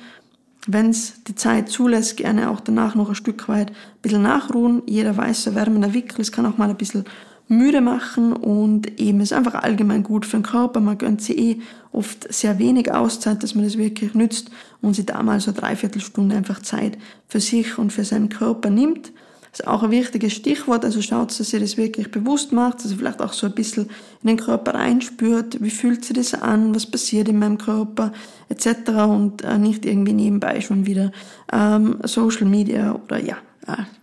Wenn 0.66 0.90
es 0.90 1.24
die 1.24 1.34
Zeit 1.34 1.68
zulässt, 1.70 2.16
gerne 2.16 2.50
auch 2.50 2.60
danach 2.60 2.94
noch 2.94 3.08
ein 3.08 3.14
Stück 3.14 3.48
weit 3.48 3.70
ein 3.70 4.02
bisschen 4.02 4.22
nachruhen. 4.22 4.82
Jeder 4.86 5.16
weiß, 5.16 5.44
so 5.44 5.54
wärmender 5.54 5.94
Wickel, 5.94 6.20
es 6.20 6.30
kann 6.30 6.46
auch 6.46 6.58
mal 6.58 6.68
ein 6.68 6.76
bisschen 6.76 7.04
müde 7.48 7.80
machen 7.80 8.34
und 8.34 9.00
eben 9.00 9.20
ist 9.20 9.32
einfach 9.32 9.54
allgemein 9.54 10.02
gut 10.02 10.26
für 10.26 10.36
den 10.36 10.42
Körper. 10.42 10.80
Man 10.80 10.98
gönnt 10.98 11.22
sich 11.22 11.38
eh 11.38 11.60
oft 11.92 12.32
sehr 12.32 12.58
wenig 12.58 12.92
Auszeit, 12.92 13.42
dass 13.42 13.54
man 13.54 13.64
das 13.64 13.78
wirklich 13.78 14.14
nützt 14.14 14.50
und 14.82 14.94
sich 14.94 15.06
da 15.06 15.22
mal 15.22 15.40
so 15.40 15.52
dreiviertel 15.52 16.00
Stunde 16.00 16.36
einfach 16.36 16.60
Zeit 16.60 16.98
für 17.26 17.40
sich 17.40 17.78
und 17.78 17.92
für 17.92 18.04
seinen 18.04 18.28
Körper 18.28 18.70
nimmt. 18.70 19.12
Das 19.50 19.60
ist 19.60 19.66
auch 19.66 19.82
ein 19.82 19.90
wichtiges 19.90 20.34
Stichwort, 20.34 20.84
also 20.84 21.00
schaut, 21.00 21.38
dass 21.38 21.52
ihr 21.52 21.60
das 21.60 21.78
wirklich 21.78 22.10
bewusst 22.10 22.52
macht, 22.52 22.82
also 22.82 22.94
vielleicht 22.96 23.22
auch 23.22 23.32
so 23.32 23.46
ein 23.46 23.54
bisschen 23.54 23.88
in 24.22 24.28
den 24.28 24.36
Körper 24.36 24.74
reinspürt, 24.74 25.62
wie 25.62 25.70
fühlt 25.70 26.04
sich 26.04 26.14
das 26.14 26.34
an, 26.34 26.74
was 26.74 26.84
passiert 26.84 27.28
in 27.28 27.38
meinem 27.38 27.56
Körper, 27.56 28.12
etc. 28.50 28.90
und 29.08 29.42
äh, 29.42 29.56
nicht 29.56 29.86
irgendwie 29.86 30.12
nebenbei 30.12 30.60
schon 30.60 30.84
wieder 30.84 31.12
ähm, 31.50 31.96
Social 32.04 32.46
Media 32.46 32.94
oder 32.94 33.24
ja, 33.24 33.38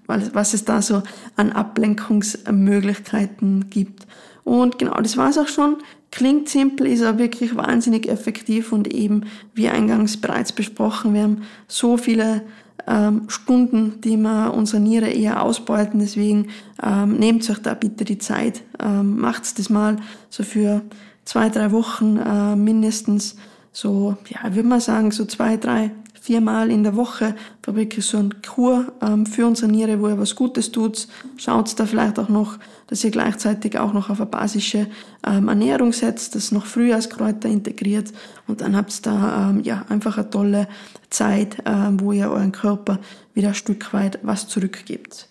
was 0.08 0.54
es 0.54 0.65
da 0.65 0.82
so 0.82 1.04
an 1.36 1.51
Ablenkungsmöglichkeiten 1.51 3.69
gibt. 3.69 4.08
Und 4.43 4.78
genau, 4.78 4.99
das 5.01 5.17
war 5.17 5.30
es 5.30 5.38
auch 5.38 5.47
schon. 5.47 5.78
Klingt 6.12 6.49
simpel, 6.49 6.88
ist 6.88 7.04
aber 7.04 7.19
wirklich 7.19 7.56
wahnsinnig 7.56 8.08
effektiv 8.08 8.71
und 8.71 8.93
eben, 8.93 9.23
wie 9.54 9.67
eingangs 9.67 10.17
bereits 10.17 10.51
besprochen, 10.51 11.13
wir 11.13 11.23
haben 11.23 11.41
so 11.67 11.97
viele 11.97 12.43
ähm, 12.88 13.23
Stunden, 13.28 13.99
die 14.01 14.17
wir 14.17 14.54
unsere 14.54 14.82
Niere 14.82 15.10
eher 15.10 15.41
ausbeuten. 15.41 15.99
Deswegen 15.99 16.47
ähm, 16.82 17.17
nehmt 17.17 17.49
euch 17.49 17.60
da 17.60 17.73
bitte 17.73 18.06
die 18.06 18.19
Zeit. 18.19 18.62
Ähm, 18.80 19.19
macht's 19.19 19.56
das 19.56 19.69
mal 19.69 19.97
so 20.30 20.43
für 20.43 20.82
zwei, 21.25 21.49
drei 21.49 21.71
Wochen 21.71 22.17
äh, 22.17 22.56
mindestens. 22.56 23.36
So, 23.71 24.15
ja, 24.30 24.56
würde 24.56 24.69
man 24.69 24.80
sagen, 24.80 25.12
so 25.12 25.25
zwei, 25.25 25.58
drei, 25.58 25.91
viermal 26.26 26.72
in 26.72 26.84
der 26.84 26.96
Woche 26.96 27.36
wirklich 27.68 28.06
so 28.06 28.18
ein 28.18 28.42
Kur 28.42 28.92
ähm, 29.02 29.28
für 29.28 29.46
unsere 29.46 29.72
Niere, 29.72 30.02
wo 30.02 30.08
ihr 30.08 30.18
was 30.18 30.36
Gutes 30.36 30.72
tut. 30.72 31.08
Schaut 31.38 31.80
da 31.80 31.86
vielleicht 31.86 32.18
auch 32.18 32.30
noch, 32.30 32.58
dass 32.88 33.04
ihr 33.04 33.12
gleichzeitig 33.12 33.78
auch 33.78 33.94
noch 33.94 34.10
auf 34.10 34.20
eine 34.20 34.30
basische 34.30 34.88
ähm, 35.26 35.48
Ernährung 35.48 35.94
setzt, 35.94 36.34
das 36.34 36.52
noch 36.52 36.66
Frühjahrskräuter 36.66 37.48
integriert 37.48 38.12
und 38.48 38.62
dann 38.62 38.76
habt 38.76 38.92
ihr 38.92 39.02
da 39.04 39.50
ähm, 39.50 39.62
ja, 39.62 39.86
einfach 39.90 40.18
eine 40.18 40.30
tolle 40.30 40.68
Zeit, 41.12 41.58
ähm, 41.66 42.00
wo 42.00 42.12
ihr 42.12 42.30
euren 42.32 42.52
Körper 42.52 43.00
wieder 43.36 43.50
ein 43.50 43.56
Stück 43.56 43.94
weit 43.94 44.20
was 44.24 44.48
zurückgibt. 44.48 45.28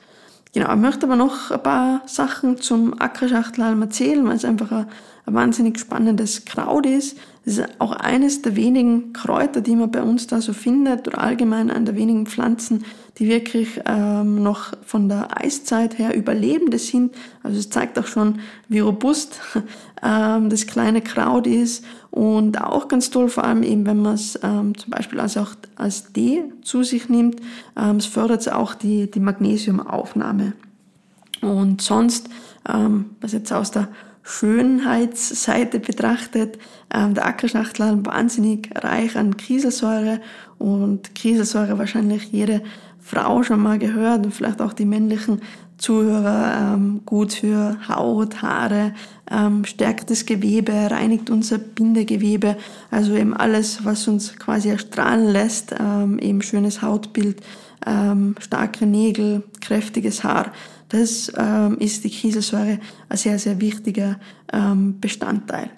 Genau, 0.53 0.73
ich 0.73 0.81
möchte 0.81 1.07
aber 1.07 1.17
noch 1.17 1.51
ein 1.51 1.63
paar 1.63 2.03
Sachen 2.07 2.59
zum 2.59 3.01
Ackerschachtelhalm 3.01 3.83
erzählen, 3.83 4.25
weil 4.27 4.37
es 4.37 4.45
einfach 4.45 4.71
ein, 4.71 4.87
ein 5.27 5.35
wahnsinnig 5.35 5.79
spannendes 5.79 6.45
Kraut 6.45 6.87
ist. 6.87 7.17
Das 7.45 7.59
ist 7.59 7.69
auch 7.79 7.93
eines 7.93 8.41
der 8.41 8.57
wenigen 8.57 9.13
Kräuter, 9.13 9.61
die 9.61 9.77
man 9.77 9.91
bei 9.91 10.03
uns 10.03 10.27
da 10.27 10.41
so 10.41 10.53
findet, 10.53 11.07
oder 11.09 11.19
allgemein 11.19 11.71
einer 11.71 11.85
der 11.85 11.97
wenigen 11.97 12.27
Pflanzen, 12.27 12.85
die 13.19 13.29
wirklich 13.29 13.81
ähm, 13.85 14.43
noch 14.43 14.73
von 14.85 15.09
der 15.09 15.41
Eiszeit 15.43 15.99
her 15.99 16.17
Überlebende 16.17 16.79
sind. 16.79 17.15
Also 17.43 17.59
es 17.59 17.69
zeigt 17.69 17.99
auch 17.99 18.07
schon, 18.07 18.41
wie 18.69 18.81
robust 18.81 19.41
ähm, 20.03 20.49
das 20.49 20.67
kleine 20.67 21.03
Kraut 21.03 21.47
ist. 21.47 21.85
Und 22.11 22.61
auch 22.61 22.89
ganz 22.89 23.11
toll, 23.11 23.29
vor 23.29 23.45
allem 23.45 23.63
eben, 23.63 23.87
wenn 23.87 24.01
man 24.01 24.15
es 24.15 24.39
ähm, 24.43 24.77
zum 24.77 24.91
Beispiel 24.91 25.21
als, 25.21 25.37
auch 25.37 25.55
als 25.77 26.13
Tee 26.13 26.45
zu 26.63 26.83
sich 26.83 27.09
nimmt, 27.09 27.41
ähm, 27.77 27.97
es 27.97 28.07
fördert 28.07 28.51
auch 28.51 28.75
die, 28.75 29.11
die 29.11 29.21
Magnesiumaufnahme. 29.21 30.55
Und 31.43 31.83
sonst, 31.83 32.31
ähm, 32.69 33.11
was 33.21 33.33
jetzt 33.33 33.53
aus 33.53 33.71
der 33.71 33.89
Schönheitsseite 34.25 35.79
betrachtet, 35.79 36.59
ähm, 36.93 37.15
der 37.15 37.27
Ackerschachtel 37.27 38.05
wahnsinnig 38.05 38.71
reich 38.75 39.17
an 39.17 39.37
Kieselsäure 39.37 40.21
und 40.59 41.15
Kieselsäure 41.15 41.79
wahrscheinlich 41.79 42.33
jede 42.33 42.63
Frau 43.01 43.43
schon 43.43 43.61
mal 43.61 43.79
gehört 43.79 44.25
und 44.25 44.33
vielleicht 44.33 44.63
auch 44.63 44.73
die 44.73 44.87
männlichen 44.87 45.43
Zuhörer 45.77 46.75
ähm, 46.75 47.03
gut 47.05 47.35
für 47.35 47.77
Haut, 47.87 48.41
Haare, 48.41 48.95
ähm, 49.31 49.67
stärkt 49.67 50.11
das 50.11 50.25
Gewebe, 50.25 50.73
reinigt 50.73 51.29
unser 51.29 51.59
Bindegewebe, 51.59 52.57
also 52.91 53.15
eben 53.15 53.37
alles, 53.37 53.85
was 53.85 54.09
uns 54.09 54.39
quasi 54.39 54.71
erstrahlen 54.71 55.31
lässt, 55.33 55.75
ähm, 55.79 56.19
eben 56.19 56.41
schönes 56.41 56.81
Hautbild, 56.81 57.43
ähm, 57.87 58.37
starke 58.39 58.87
Nägel, 58.87 59.43
kräftiges 59.61 60.25
Haar. 60.25 60.53
Das 60.95 61.33
ähm, 61.37 61.77
ist 61.79 62.05
die 62.05 62.09
Kieselsäure 62.09 62.79
ein 63.09 63.17
sehr, 63.17 63.41
sehr 63.41 63.61
wichtiger 63.61 64.21
ähm, 64.53 65.01
Bestandteil. 65.01 65.71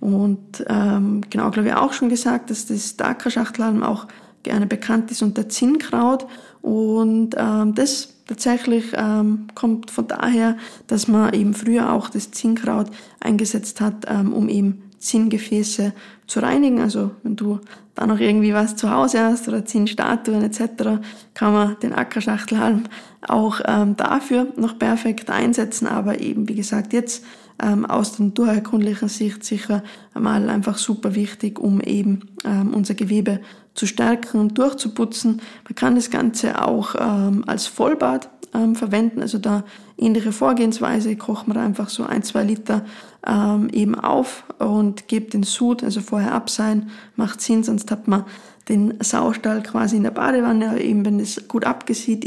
Und 0.00 0.64
ähm, 0.66 1.20
genau, 1.28 1.50
glaube 1.50 1.68
ich, 1.68 1.74
auch 1.74 1.92
schon 1.92 2.08
gesagt, 2.08 2.48
dass 2.48 2.64
das 2.64 2.96
Daka-Schachtelhalm 2.96 3.82
auch 3.82 4.08
gerne 4.42 4.66
bekannt 4.66 5.10
ist 5.10 5.20
unter 5.20 5.46
Zinnkraut. 5.50 6.26
Und 6.62 7.34
ähm, 7.36 7.74
das 7.74 8.14
tatsächlich 8.26 8.86
ähm, 8.94 9.48
kommt 9.54 9.90
von 9.90 10.08
daher, 10.08 10.56
dass 10.86 11.06
man 11.06 11.34
eben 11.34 11.52
früher 11.52 11.92
auch 11.92 12.08
das 12.08 12.30
Zinnkraut 12.30 12.86
eingesetzt 13.20 13.82
hat, 13.82 14.06
ähm, 14.08 14.32
um 14.32 14.48
eben 14.48 14.81
Zinngefäße 15.02 15.92
zu 16.26 16.40
reinigen. 16.40 16.80
Also 16.80 17.10
wenn 17.22 17.36
du 17.36 17.60
da 17.94 18.06
noch 18.06 18.18
irgendwie 18.18 18.54
was 18.54 18.76
zu 18.76 18.90
Hause 18.90 19.20
hast 19.20 19.48
oder 19.48 19.64
Zinnstatuen 19.64 20.42
etc., 20.42 21.02
kann 21.34 21.52
man 21.52 21.76
den 21.80 21.92
Ackerschachtelhalm 21.92 22.84
auch 23.26 23.60
ähm, 23.66 23.96
dafür 23.96 24.48
noch 24.56 24.78
perfekt 24.78 25.30
einsetzen. 25.30 25.86
Aber 25.86 26.20
eben, 26.20 26.48
wie 26.48 26.54
gesagt, 26.54 26.92
jetzt 26.92 27.24
ähm, 27.62 27.84
aus 27.84 28.16
der 28.16 28.26
naturheilkundlichen 28.26 29.08
Sicht 29.08 29.44
sicher 29.44 29.82
einmal 30.14 30.48
einfach 30.48 30.78
super 30.78 31.14
wichtig, 31.14 31.58
um 31.58 31.80
eben 31.80 32.20
ähm, 32.44 32.72
unser 32.74 32.94
Gewebe 32.94 33.40
zu 33.74 33.86
stärken 33.86 34.40
und 34.40 34.58
durchzuputzen. 34.58 35.40
Man 35.64 35.74
kann 35.74 35.94
das 35.94 36.10
Ganze 36.10 36.62
auch 36.66 36.94
ähm, 36.98 37.44
als 37.46 37.66
Vollbad 37.66 38.28
ähm, 38.54 38.74
verwenden, 38.74 39.22
also 39.22 39.38
da 39.38 39.64
ähnliche 39.96 40.32
Vorgehensweise, 40.32 41.16
kocht 41.16 41.48
man 41.48 41.56
einfach 41.56 41.88
so 41.88 42.04
ein, 42.04 42.22
zwei 42.22 42.44
Liter 42.44 42.84
ähm, 43.26 43.68
eben 43.72 43.94
auf 43.94 44.44
und 44.58 45.08
gibt 45.08 45.34
den 45.34 45.42
Sud, 45.42 45.84
also 45.84 46.00
vorher 46.00 46.32
abseihen, 46.32 46.90
macht 47.16 47.40
Sinn, 47.40 47.62
sonst 47.62 47.90
hat 47.90 48.08
man 48.08 48.24
den 48.68 48.94
Saustall 49.00 49.62
quasi 49.62 49.96
in 49.96 50.04
der 50.04 50.10
Badewanne, 50.10 50.70
aber 50.70 50.80
eben 50.80 51.04
wenn 51.04 51.18
es 51.20 51.48
gut 51.48 51.64
abgesiebt 51.64 52.24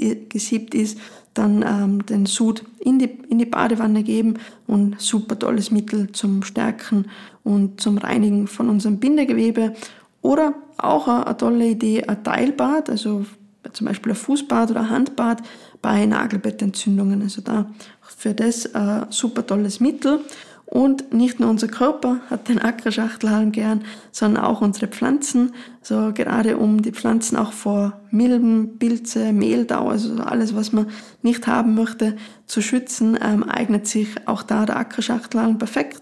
ist, 0.75 0.99
dann 1.33 1.63
ähm, 1.67 2.05
den 2.05 2.25
Sud 2.25 2.63
in 2.79 2.97
die, 2.97 3.09
in 3.29 3.39
die 3.39 3.45
Badewanne 3.45 4.03
geben 4.03 4.35
und 4.67 4.99
super 4.99 5.37
tolles 5.37 5.69
Mittel 5.69 6.11
zum 6.11 6.43
Stärken 6.43 7.07
und 7.43 7.81
zum 7.81 7.97
Reinigen 7.97 8.47
von 8.47 8.69
unserem 8.69 8.99
Bindegewebe. 8.99 9.73
Oder 10.21 10.53
auch 10.77 11.07
eine, 11.07 11.27
eine 11.27 11.37
tolle 11.37 11.67
Idee, 11.67 12.03
ein 12.03 12.23
Teilbad, 12.23 12.89
also 12.89 13.25
zum 13.73 13.87
Beispiel 13.87 14.13
ein 14.13 14.17
Fußbad 14.17 14.71
oder 14.71 14.81
ein 14.81 14.89
Handbad 14.89 15.41
bei 15.81 16.05
Nagelbettentzündungen. 16.05 17.21
Also 17.21 17.41
da 17.41 17.67
für 18.01 18.33
das 18.33 18.73
ein 18.73 19.07
super 19.09 19.45
tolles 19.45 19.79
Mittel. 19.79 20.21
Und 20.65 21.13
nicht 21.13 21.39
nur 21.39 21.49
unser 21.49 21.67
Körper 21.67 22.21
hat 22.29 22.49
den 22.49 22.59
Ackerschachtelhalm 22.59 23.51
gern, 23.51 23.83
sondern 24.11 24.43
auch 24.43 24.61
unsere 24.61 24.87
Pflanzen. 24.87 25.53
So 25.81 26.11
gerade 26.13 26.57
um 26.57 26.81
die 26.81 26.91
Pflanzen 26.91 27.37
auch 27.37 27.53
vor 27.53 28.01
Milben, 28.09 28.79
Pilze, 28.79 29.31
Mehltau, 29.31 29.89
also 29.89 30.15
alles, 30.23 30.55
was 30.55 30.73
man 30.73 30.87
nicht 31.21 31.45
haben 31.45 31.75
möchte, 31.75 32.17
zu 32.47 32.61
schützen, 32.61 33.17
ähm, 33.21 33.43
eignet 33.43 33.87
sich 33.87 34.07
auch 34.25 34.41
da 34.41 34.65
der 34.65 34.77
Ackerschachtelhalm 34.77 35.59
perfekt. 35.59 36.01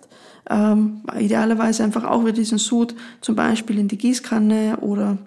Ähm, 0.50 1.04
idealerweise 1.20 1.84
einfach 1.84 2.06
auch 2.06 2.22
wieder 2.22 2.34
diesen 2.34 2.58
Sud 2.58 2.96
zum 3.22 3.36
Beispiel 3.36 3.78
in 3.80 3.88
die 3.88 3.98
Gießkanne 3.98 4.78
oder 4.82 5.18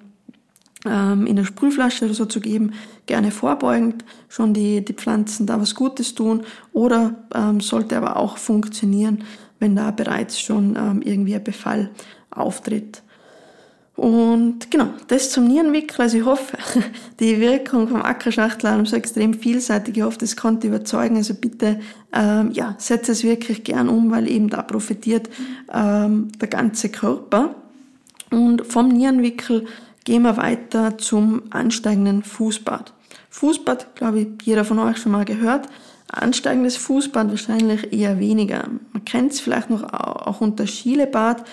ähm, 0.90 1.26
in 1.26 1.36
der 1.36 1.44
Sprühflasche 1.44 2.04
oder 2.04 2.14
so 2.14 2.26
zu 2.26 2.40
geben, 2.40 2.72
gerne 3.06 3.30
vorbeugend 3.30 4.04
schon 4.28 4.54
die, 4.54 4.84
die 4.84 4.94
Pflanzen 4.94 5.46
da 5.46 5.60
was 5.60 5.74
Gutes 5.74 6.14
tun 6.14 6.42
oder 6.72 7.14
ähm, 7.34 7.60
sollte 7.60 7.96
aber 7.96 8.16
auch 8.16 8.36
funktionieren, 8.38 9.24
wenn 9.58 9.76
da 9.76 9.90
bereits 9.90 10.40
schon 10.40 10.76
ähm, 10.76 11.02
irgendwie 11.02 11.34
ein 11.34 11.44
Befall 11.44 11.90
auftritt. 12.30 13.02
Und 13.96 14.70
genau, 14.70 14.88
das 15.08 15.30
zum 15.30 15.48
Nierenwickel. 15.48 16.02
Also 16.02 16.18
ich 16.18 16.24
hoffe, 16.24 16.58
die 17.20 17.40
Wirkung 17.40 17.88
vom 17.88 18.02
Ackerschachtel 18.02 18.82
ist 18.82 18.90
so 18.90 18.96
extrem 18.96 19.32
vielseitig. 19.32 19.96
Ich 19.96 20.02
hoffe, 20.02 20.18
das 20.18 20.36
konnte 20.36 20.66
überzeugen. 20.66 21.16
Also 21.16 21.34
bitte, 21.34 21.80
ähm, 22.12 22.50
ja, 22.52 22.74
setze 22.78 23.12
es 23.12 23.24
wirklich 23.24 23.64
gern 23.64 23.88
um, 23.88 24.10
weil 24.10 24.28
eben 24.28 24.50
da 24.50 24.60
profitiert 24.60 25.30
ähm, 25.72 26.28
der 26.38 26.48
ganze 26.48 26.90
Körper. 26.90 27.54
Und 28.30 28.66
vom 28.66 28.88
Nierenwickel 28.88 29.66
Gehen 30.06 30.22
wir 30.22 30.36
weiter 30.36 30.98
zum 30.98 31.42
ansteigenden 31.50 32.22
Fußbad. 32.22 32.92
Fußbad, 33.28 33.96
glaube 33.96 34.20
ich, 34.20 34.28
jeder 34.44 34.64
von 34.64 34.78
euch 34.78 34.98
schon 34.98 35.10
mal 35.10 35.24
gehört. 35.24 35.66
Ansteigendes 36.08 36.76
Fußbad 36.76 37.28
wahrscheinlich 37.30 37.92
eher 37.92 38.20
weniger. 38.20 38.68
Man 38.92 39.04
kennt 39.04 39.32
es 39.32 39.40
vielleicht 39.40 39.68
noch 39.68 39.82
auch 39.82 40.40
unter 40.40 40.68
Schielebad. 40.68 41.44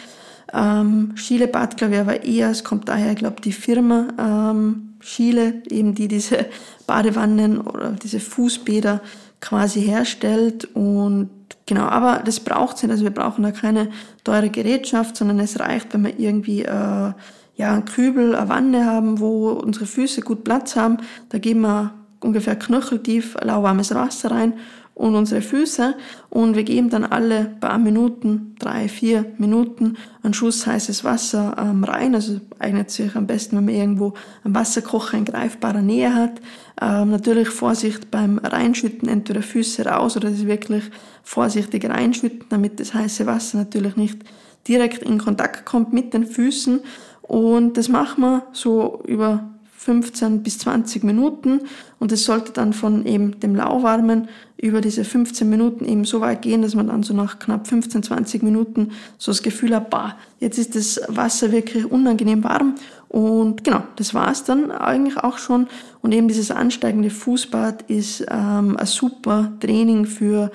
Ähm, 0.53 1.13
Schielebad, 1.15 1.77
glaube 1.77 1.95
ich, 1.95 1.99
aber 1.99 2.23
eher, 2.23 2.51
es 2.51 2.63
kommt 2.63 2.89
daher, 2.89 3.15
glaube 3.15 3.41
die 3.41 3.53
Firma 3.53 4.09
ähm, 4.19 4.97
Schiele, 4.99 5.63
eben 5.71 5.95
die 5.95 6.07
diese 6.07 6.45
Badewannen 6.85 7.59
oder 7.59 7.93
diese 7.93 8.19
Fußbäder 8.19 9.01
quasi 9.41 9.81
herstellt 9.81 10.65
und 10.75 11.31
genau, 11.65 11.85
aber 11.85 12.21
das 12.23 12.39
braucht 12.39 12.75
es 12.75 12.83
nicht, 12.83 12.91
also 12.91 13.03
wir 13.03 13.11
brauchen 13.11 13.41
da 13.41 13.49
keine 13.49 13.89
teure 14.23 14.51
Gerätschaft, 14.51 15.17
sondern 15.17 15.39
es 15.39 15.59
reicht, 15.59 15.91
wenn 15.91 16.03
man 16.03 16.17
irgendwie 16.19 16.61
äh, 16.61 17.13
ja, 17.55 17.73
einen 17.73 17.85
Kübel, 17.85 18.35
eine 18.35 18.49
Wanne 18.49 18.85
haben, 18.85 19.19
wo 19.19 19.49
unsere 19.51 19.85
Füße 19.85 20.21
gut 20.21 20.43
Platz 20.43 20.75
haben. 20.75 20.97
Da 21.29 21.37
geben 21.37 21.61
wir 21.61 21.93
ungefähr 22.19 22.55
knöcheltief 22.55 23.35
lauwarmes 23.41 23.93
Wasser 23.93 24.31
rein 24.31 24.53
und 24.95 25.15
unsere 25.15 25.41
Füße 25.41 25.95
und 26.29 26.55
wir 26.55 26.63
geben 26.63 26.89
dann 26.89 27.03
alle 27.03 27.45
paar 27.59 27.79
Minuten, 27.79 28.55
drei, 28.59 28.87
vier 28.87 29.25
Minuten, 29.39 29.97
einen 30.21 30.35
Schuss 30.35 30.67
heißes 30.67 31.03
Wasser 31.03 31.55
ähm, 31.57 31.83
rein. 31.83 32.13
Also 32.13 32.39
eignet 32.59 32.91
sich 32.91 33.15
am 33.15 33.25
besten, 33.25 33.57
wenn 33.57 33.65
man 33.65 33.73
irgendwo 33.73 34.13
einen 34.43 34.53
Wasserkocher 34.53 35.17
in 35.17 35.25
greifbarer 35.25 35.81
Nähe 35.81 36.13
hat. 36.13 36.33
Ähm, 36.79 37.09
natürlich 37.09 37.49
Vorsicht 37.49 38.11
beim 38.11 38.37
Reinschütten, 38.37 39.09
entweder 39.09 39.41
Füße 39.41 39.83
raus 39.85 40.15
oder 40.15 40.29
das 40.29 40.45
wirklich 40.45 40.83
vorsichtig 41.23 41.89
reinschütten, 41.89 42.45
damit 42.49 42.79
das 42.79 42.93
heiße 42.93 43.25
Wasser 43.25 43.57
natürlich 43.57 43.95
nicht 43.95 44.19
direkt 44.67 45.03
in 45.03 45.17
Kontakt 45.17 45.65
kommt 45.65 45.91
mit 45.91 46.13
den 46.13 46.25
Füßen 46.25 46.81
und 47.23 47.77
das 47.77 47.89
machen 47.89 48.21
wir 48.21 48.43
so 48.51 49.01
über 49.07 49.49
15 49.83 50.43
bis 50.43 50.59
20 50.59 51.03
Minuten. 51.03 51.62
Und 51.99 52.12
es 52.12 52.23
sollte 52.23 52.53
dann 52.53 52.73
von 52.73 53.05
eben 53.05 53.39
dem 53.39 53.55
Lauwarmen 53.55 54.29
über 54.57 54.79
diese 54.79 55.03
15 55.03 55.49
Minuten 55.49 55.86
eben 55.86 56.05
so 56.05 56.21
weit 56.21 56.41
gehen, 56.41 56.62
dass 56.62 56.73
man 56.73 56.88
dann 56.88 57.03
so 57.03 57.13
nach 57.13 57.39
knapp 57.39 57.67
15, 57.67 58.03
20 58.03 58.43
Minuten 58.43 58.91
so 59.17 59.31
das 59.31 59.43
Gefühl 59.43 59.75
hat, 59.75 59.89
bah, 59.89 60.15
jetzt 60.39 60.57
ist 60.57 60.75
das 60.75 61.01
Wasser 61.09 61.51
wirklich 61.51 61.86
unangenehm 61.86 62.43
warm. 62.43 62.75
Und 63.09 63.63
genau, 63.63 63.83
das 63.97 64.13
war's 64.13 64.45
dann 64.45 64.71
eigentlich 64.71 65.17
auch 65.17 65.38
schon. 65.38 65.67
Und 66.01 66.13
eben 66.13 66.29
dieses 66.29 66.49
ansteigende 66.49 67.09
Fußbad 67.09 67.83
ist 67.89 68.25
ähm, 68.29 68.77
ein 68.77 68.86
super 68.86 69.51
Training 69.59 70.05
für 70.05 70.49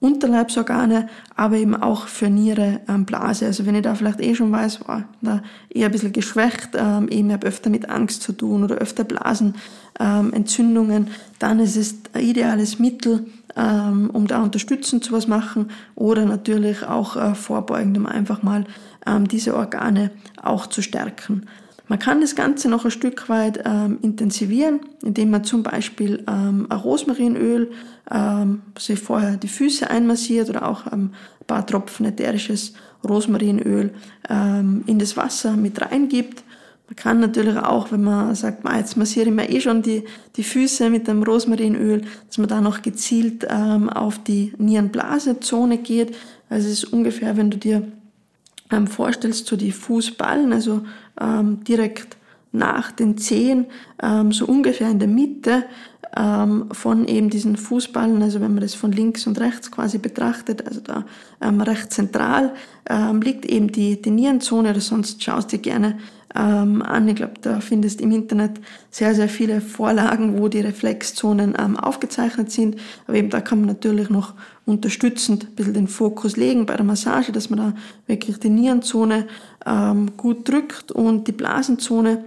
Unterleibsorgane, 0.00 1.08
aber 1.36 1.56
eben 1.56 1.76
auch 1.76 2.06
für 2.06 2.30
Niere, 2.30 2.80
ähm, 2.88 3.04
Blase. 3.04 3.44
Also 3.44 3.66
wenn 3.66 3.74
ich 3.74 3.82
da 3.82 3.94
vielleicht 3.94 4.20
eh 4.20 4.34
schon 4.34 4.50
weiß, 4.50 4.88
war 4.88 5.04
da 5.20 5.42
eher 5.68 5.86
ein 5.86 5.92
bisschen 5.92 6.12
geschwächt, 6.12 6.70
ähm, 6.74 7.08
eben 7.08 7.30
habe 7.30 7.46
öfter 7.46 7.68
mit 7.68 7.90
Angst 7.90 8.22
zu 8.22 8.32
tun 8.32 8.64
oder 8.64 8.76
öfter 8.76 9.04
Blasenentzündungen, 9.04 11.06
ähm, 11.06 11.12
dann 11.38 11.60
ist 11.60 11.76
es 11.76 11.96
ein 12.14 12.22
ideales 12.22 12.78
Mittel, 12.78 13.26
ähm, 13.56 14.08
um 14.10 14.26
da 14.26 14.42
unterstützend 14.42 15.04
zu 15.04 15.12
was 15.12 15.26
machen 15.26 15.70
oder 15.94 16.24
natürlich 16.24 16.82
auch 16.82 17.16
äh, 17.16 17.34
vorbeugend, 17.34 17.98
um 17.98 18.06
einfach 18.06 18.42
mal 18.42 18.64
ähm, 19.06 19.28
diese 19.28 19.54
Organe 19.54 20.12
auch 20.42 20.66
zu 20.66 20.80
stärken. 20.80 21.46
Man 21.90 21.98
kann 21.98 22.20
das 22.20 22.36
Ganze 22.36 22.68
noch 22.68 22.84
ein 22.84 22.92
Stück 22.92 23.28
weit 23.28 23.64
ähm, 23.64 23.98
intensivieren, 24.00 24.78
indem 25.02 25.30
man 25.30 25.42
zum 25.42 25.64
Beispiel 25.64 26.22
ähm, 26.28 26.68
ein 26.68 26.78
Rosmarinöl, 26.78 27.72
ähm, 28.08 28.62
sich 28.78 29.00
vorher 29.00 29.36
die 29.36 29.48
Füße 29.48 29.90
einmassiert 29.90 30.48
oder 30.48 30.68
auch 30.68 30.86
ähm, 30.92 31.10
ein 31.40 31.46
paar 31.48 31.66
Tropfen 31.66 32.06
ätherisches 32.06 32.74
Rosmarinöl 33.02 33.92
ähm, 34.28 34.84
in 34.86 35.00
das 35.00 35.16
Wasser 35.16 35.56
mit 35.56 35.82
reingibt. 35.82 36.44
Man 36.86 36.94
kann 36.94 37.18
natürlich 37.18 37.56
auch, 37.56 37.90
wenn 37.90 38.04
man 38.04 38.36
sagt, 38.36 38.62
jetzt 38.76 38.96
massiere 38.96 39.28
ich 39.28 39.34
mir 39.34 39.50
eh 39.50 39.60
schon 39.60 39.82
die, 39.82 40.04
die 40.36 40.44
Füße 40.44 40.90
mit 40.90 41.08
dem 41.08 41.24
Rosmarinöl, 41.24 42.02
dass 42.28 42.38
man 42.38 42.46
da 42.46 42.60
noch 42.60 42.82
gezielt 42.82 43.48
ähm, 43.50 43.90
auf 43.90 44.22
die 44.22 44.52
Nierenblasezone 44.58 45.78
geht. 45.78 46.16
Also 46.48 46.68
es 46.68 46.84
ist 46.84 46.92
ungefähr, 46.92 47.36
wenn 47.36 47.50
du 47.50 47.58
dir 47.58 47.82
ähm, 48.70 48.86
vorstellst, 48.86 49.46
so 49.46 49.56
die 49.56 49.72
Fußballen, 49.72 50.52
also 50.52 50.82
ähm, 51.20 51.62
direkt 51.64 52.16
nach 52.52 52.90
den 52.92 53.16
Zehen, 53.16 53.66
ähm, 54.02 54.32
so 54.32 54.46
ungefähr 54.46 54.90
in 54.90 54.98
der 54.98 55.08
Mitte 55.08 55.64
ähm, 56.16 56.68
von 56.72 57.06
eben 57.06 57.30
diesen 57.30 57.56
Fußballen, 57.56 58.22
also 58.22 58.40
wenn 58.40 58.52
man 58.52 58.62
das 58.62 58.74
von 58.74 58.90
links 58.92 59.26
und 59.26 59.38
rechts 59.38 59.70
quasi 59.70 59.98
betrachtet, 59.98 60.66
also 60.66 60.80
da 60.80 61.04
ähm, 61.40 61.60
recht 61.60 61.92
zentral 61.92 62.52
ähm, 62.88 63.22
liegt 63.22 63.46
eben 63.46 63.70
die, 63.70 64.00
die 64.00 64.10
Nierenzone, 64.10 64.70
oder 64.70 64.80
sonst 64.80 65.22
schaust 65.22 65.52
du 65.52 65.58
gerne 65.58 65.98
ähm, 66.34 66.82
an. 66.82 67.08
Ich 67.08 67.16
glaube, 67.16 67.34
da 67.40 67.60
findest 67.60 68.00
im 68.00 68.12
Internet 68.12 68.60
sehr, 68.90 69.14
sehr 69.14 69.28
viele 69.28 69.60
Vorlagen, 69.60 70.38
wo 70.38 70.48
die 70.48 70.60
Reflexzonen 70.60 71.54
ähm, 71.58 71.76
aufgezeichnet 71.76 72.50
sind. 72.50 72.76
Aber 73.06 73.16
eben 73.16 73.30
da 73.30 73.40
kann 73.40 73.60
man 73.60 73.68
natürlich 73.68 74.10
noch 74.10 74.34
unterstützend 74.66 75.44
ein 75.44 75.54
bisschen 75.54 75.74
den 75.74 75.88
Fokus 75.88 76.36
legen 76.36 76.66
bei 76.66 76.76
der 76.76 76.84
Massage, 76.84 77.32
dass 77.32 77.50
man 77.50 77.58
da 77.58 77.74
wirklich 78.06 78.38
die 78.38 78.50
Nierenzone 78.50 79.26
ähm, 79.66 80.16
gut 80.16 80.48
drückt 80.48 80.92
und 80.92 81.26
die 81.26 81.32
Blasenzone. 81.32 82.24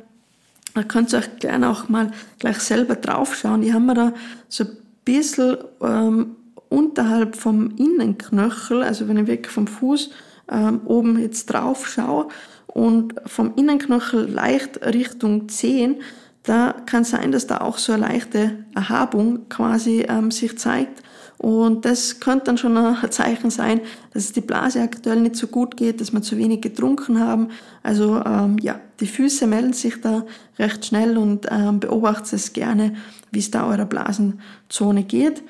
Da 0.73 0.83
könnt 0.83 1.13
ihr 1.13 1.19
euch 1.19 1.39
gerne 1.39 1.69
auch 1.69 1.87
mal 1.87 2.11
gleich 2.39 2.59
selber 2.59 2.95
draufschauen. 2.95 3.61
Die 3.61 3.73
haben 3.73 3.85
wir 3.85 3.93
da 3.93 4.13
so 4.49 4.63
ein 4.65 4.71
bisschen 5.05 5.57
ähm, 5.81 6.35
unterhalb 6.69 7.35
vom 7.35 7.75
Innenknöchel, 7.77 8.81
also 8.81 9.07
wenn 9.07 9.17
ich 9.17 9.27
wirklich 9.27 9.53
vom 9.53 9.67
Fuß 9.67 10.09
ähm, 10.51 10.81
oben 10.85 11.19
jetzt 11.19 11.45
drauf 11.45 11.87
schaue, 11.87 12.29
und 12.73 13.13
vom 13.27 13.53
Innenknöchel 13.55 14.27
leicht 14.27 14.83
Richtung 14.83 15.47
Zehen, 15.47 15.97
da 16.41 16.73
kann 16.87 17.03
sein, 17.03 17.31
dass 17.31 17.45
da 17.45 17.59
auch 17.59 17.77
so 17.77 17.93
eine 17.93 18.07
leichte 18.07 18.65
Erhabung 18.73 19.47
quasi 19.47 20.05
ähm, 20.09 20.31
sich 20.31 20.57
zeigt. 20.57 21.03
Und 21.37 21.85
das 21.85 22.19
könnte 22.19 22.45
dann 22.45 22.57
schon 22.57 22.75
ein 22.75 22.97
Zeichen 23.11 23.51
sein, 23.51 23.81
dass 24.11 24.23
es 24.25 24.31
die 24.31 24.41
Blase 24.41 24.81
aktuell 24.81 25.21
nicht 25.21 25.35
so 25.35 25.47
gut 25.47 25.77
geht, 25.77 26.01
dass 26.01 26.13
wir 26.13 26.23
zu 26.23 26.37
wenig 26.37 26.61
getrunken 26.61 27.19
haben. 27.19 27.49
Also 27.83 28.23
ähm, 28.25 28.57
ja, 28.59 28.79
die 28.99 29.07
Füße 29.07 29.45
melden 29.45 29.73
sich 29.73 30.01
da 30.01 30.25
recht 30.57 30.85
schnell 30.85 31.17
und 31.17 31.45
ähm, 31.51 31.79
beobachtet 31.79 32.33
es 32.33 32.53
gerne, 32.53 32.95
wie 33.31 33.39
es 33.39 33.51
da 33.51 33.67
eurer 33.67 33.85
Blasenzone 33.85 35.03
geht. 35.03 35.43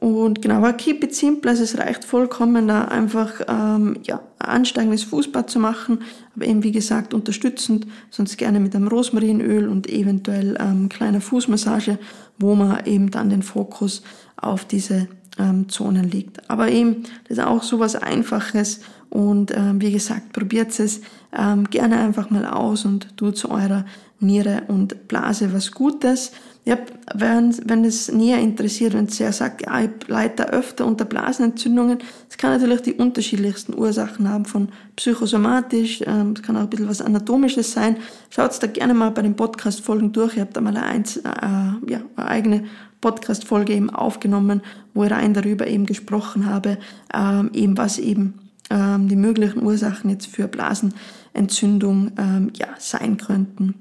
Und 0.00 0.40
genau, 0.40 0.56
aber 0.56 0.72
keep 0.72 1.04
it 1.04 1.14
simple, 1.14 1.50
also 1.50 1.62
es 1.62 1.76
reicht 1.76 2.06
vollkommen, 2.06 2.66
da 2.68 2.86
einfach 2.86 3.32
ähm, 3.46 3.98
ja, 4.02 4.22
ein 4.38 4.48
ansteigendes 4.48 5.04
Fußbad 5.04 5.50
zu 5.50 5.58
machen, 5.58 5.98
aber 6.34 6.46
eben 6.46 6.62
wie 6.62 6.72
gesagt 6.72 7.12
unterstützend, 7.12 7.86
sonst 8.08 8.38
gerne 8.38 8.60
mit 8.60 8.74
einem 8.74 8.88
Rosmarinöl 8.88 9.68
und 9.68 9.90
eventuell 9.90 10.56
ähm, 10.58 10.88
kleiner 10.88 11.20
Fußmassage, 11.20 11.98
wo 12.38 12.54
man 12.54 12.86
eben 12.86 13.10
dann 13.10 13.28
den 13.28 13.42
Fokus 13.42 14.02
auf 14.36 14.64
diese 14.64 15.06
ähm, 15.38 15.68
Zonen 15.68 16.10
legt. 16.10 16.48
Aber 16.48 16.70
eben, 16.70 17.02
das 17.28 17.36
ist 17.36 17.44
auch 17.44 17.62
so 17.62 17.78
was 17.78 17.94
Einfaches 17.94 18.80
und 19.10 19.54
ähm, 19.54 19.82
wie 19.82 19.92
gesagt, 19.92 20.32
probiert 20.32 20.78
es 20.80 21.02
ähm, 21.36 21.68
gerne 21.68 21.98
einfach 21.98 22.30
mal 22.30 22.46
aus 22.46 22.86
und 22.86 23.16
tut 23.18 23.36
zu 23.36 23.50
eurer 23.50 23.84
Niere 24.18 24.62
und 24.68 25.08
Blase 25.08 25.52
was 25.52 25.72
Gutes. 25.72 26.32
Ja, 26.66 26.76
wenn, 27.14 27.56
wenn 27.66 27.84
es 27.86 28.12
näher 28.12 28.38
interessiert, 28.38 28.92
wenn 28.92 29.08
ihr 29.08 29.32
sagt, 29.32 29.62
ja, 29.62 29.80
ich 29.80 30.08
leide 30.08 30.50
öfter 30.50 30.86
unter 30.86 31.06
Blasenentzündungen, 31.06 31.98
es 32.28 32.36
kann 32.36 32.52
natürlich 32.52 32.82
die 32.82 32.92
unterschiedlichsten 32.92 33.74
Ursachen 33.74 34.28
haben, 34.28 34.44
von 34.44 34.68
psychosomatisch, 34.94 36.02
ähm, 36.06 36.34
es 36.36 36.42
kann 36.42 36.56
auch 36.56 36.62
ein 36.62 36.70
bisschen 36.70 36.88
was 36.88 37.00
Anatomisches 37.00 37.72
sein. 37.72 37.96
Schaut 38.28 38.62
da 38.62 38.66
gerne 38.66 38.92
mal 38.92 39.10
bei 39.10 39.22
den 39.22 39.36
Podcast-Folgen 39.36 40.12
durch. 40.12 40.34
Ich 40.34 40.40
habe 40.40 40.52
da 40.52 40.60
mal 40.60 40.76
eine, 40.76 41.02
äh, 41.04 41.90
ja, 41.90 42.00
eine 42.16 42.28
eigene 42.28 42.64
Podcast-Folge 43.00 43.72
eben 43.72 43.88
aufgenommen, 43.88 44.60
wo 44.92 45.04
ich 45.04 45.10
rein 45.10 45.32
darüber 45.32 45.66
eben 45.66 45.86
gesprochen 45.86 46.44
habe, 46.44 46.76
ähm, 47.14 47.50
eben 47.54 47.78
was 47.78 47.98
eben 47.98 48.34
ähm, 48.68 49.08
die 49.08 49.16
möglichen 49.16 49.62
Ursachen 49.62 50.10
jetzt 50.10 50.26
für 50.26 50.46
Blasenentzündung 50.46 52.12
ähm, 52.18 52.52
ja, 52.54 52.68
sein 52.78 53.16
könnten. 53.16 53.74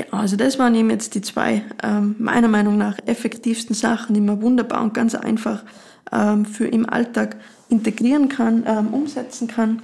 Genau, 0.00 0.22
also 0.22 0.36
das 0.36 0.58
waren 0.58 0.74
eben 0.74 0.88
jetzt 0.88 1.14
die 1.14 1.20
zwei 1.20 1.62
ähm, 1.82 2.14
meiner 2.18 2.48
Meinung 2.48 2.78
nach 2.78 2.96
effektivsten 3.04 3.74
Sachen, 3.74 4.14
die 4.14 4.22
man 4.22 4.40
wunderbar 4.40 4.82
und 4.82 4.94
ganz 4.94 5.14
einfach 5.14 5.62
ähm, 6.10 6.46
für 6.46 6.66
im 6.66 6.88
Alltag 6.88 7.36
integrieren 7.68 8.30
kann, 8.30 8.64
ähm, 8.66 8.94
umsetzen 8.94 9.46
kann. 9.46 9.82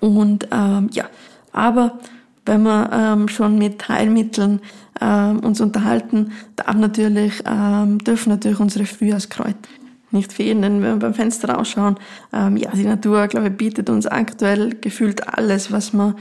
Und 0.00 0.48
ähm, 0.52 0.88
ja, 0.92 1.04
aber 1.52 1.98
wenn 2.46 2.62
wir 2.62 2.90
ähm, 2.92 3.28
schon 3.28 3.58
mit 3.58 3.86
Heilmitteln 3.88 4.60
ähm, 5.02 5.40
uns 5.40 5.60
unterhalten, 5.60 6.32
darf 6.54 6.74
natürlich, 6.74 7.42
dürfen 7.42 8.30
natürlich 8.30 8.60
unsere 8.60 8.86
Frühjahrskräuter 8.86 9.68
nicht 10.12 10.32
fehlen, 10.32 10.62
denn 10.62 10.80
wenn 10.80 10.94
wir 10.94 10.96
beim 10.96 11.14
Fenster 11.14 11.50
rausschauen, 11.50 11.96
ja, 12.32 12.70
die 12.72 12.84
Natur, 12.84 13.26
glaube 13.26 13.48
ich, 13.48 13.56
bietet 13.56 13.90
uns 13.90 14.06
aktuell 14.06 14.76
gefühlt 14.80 15.28
alles, 15.28 15.72
was 15.72 15.92
wir 15.92 16.14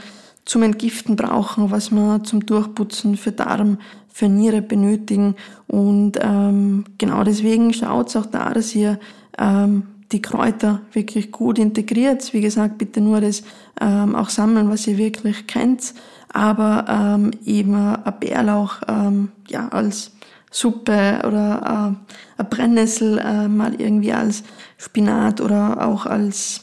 zum 0.46 0.62
Entgiften 0.64 1.16
brauchen, 1.16 1.72
was 1.72 1.92
wir 1.92 2.24
zum 2.24 2.46
Durchputzen 2.46 3.18
für 3.18 3.32
Darm, 3.32 3.80
für 4.08 4.30
Niere 4.30 4.62
benötigen. 4.62 5.36
Und 5.68 6.14
ähm, 6.22 6.86
genau 6.98 7.24
deswegen 7.24 7.74
schaut 7.74 8.16
auch 8.16 8.28
da, 8.28 8.54
dass 8.54 8.74
ihr 8.76 9.00
ähm, 9.38 9.88
die 10.12 10.22
Kräuter 10.22 10.82
wirklich 10.94 11.32
gut 11.32 11.58
integriert. 11.58 12.32
Wie 12.32 12.42
gesagt, 12.42 12.78
bitte 12.78 13.02
nur 13.02 13.22
das 13.22 13.44
ähm, 13.82 14.16
auch 14.16 14.30
sammeln, 14.30 14.70
was 14.70 14.88
ihr 14.88 14.98
wirklich 14.98 15.48
kennt. 15.48 15.94
Aber 16.32 16.86
ähm, 16.88 17.32
eben 17.46 17.76
ein 17.76 18.14
Bärlauch 18.20 18.82
ähm, 18.88 19.32
ja, 19.48 19.68
als 19.70 20.12
Suppe 20.52 21.22
oder 21.26 21.98
äh, 22.38 22.42
ein 22.42 22.50
Brennnessel 22.50 23.18
äh, 23.18 23.48
mal 23.48 23.74
irgendwie 23.82 24.14
als 24.14 24.44
Spinat 24.78 25.42
oder 25.42 25.86
auch 25.86 26.06
als, 26.06 26.62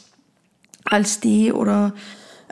als 0.85 1.19
Tee 1.19 1.51
oder 1.51 1.93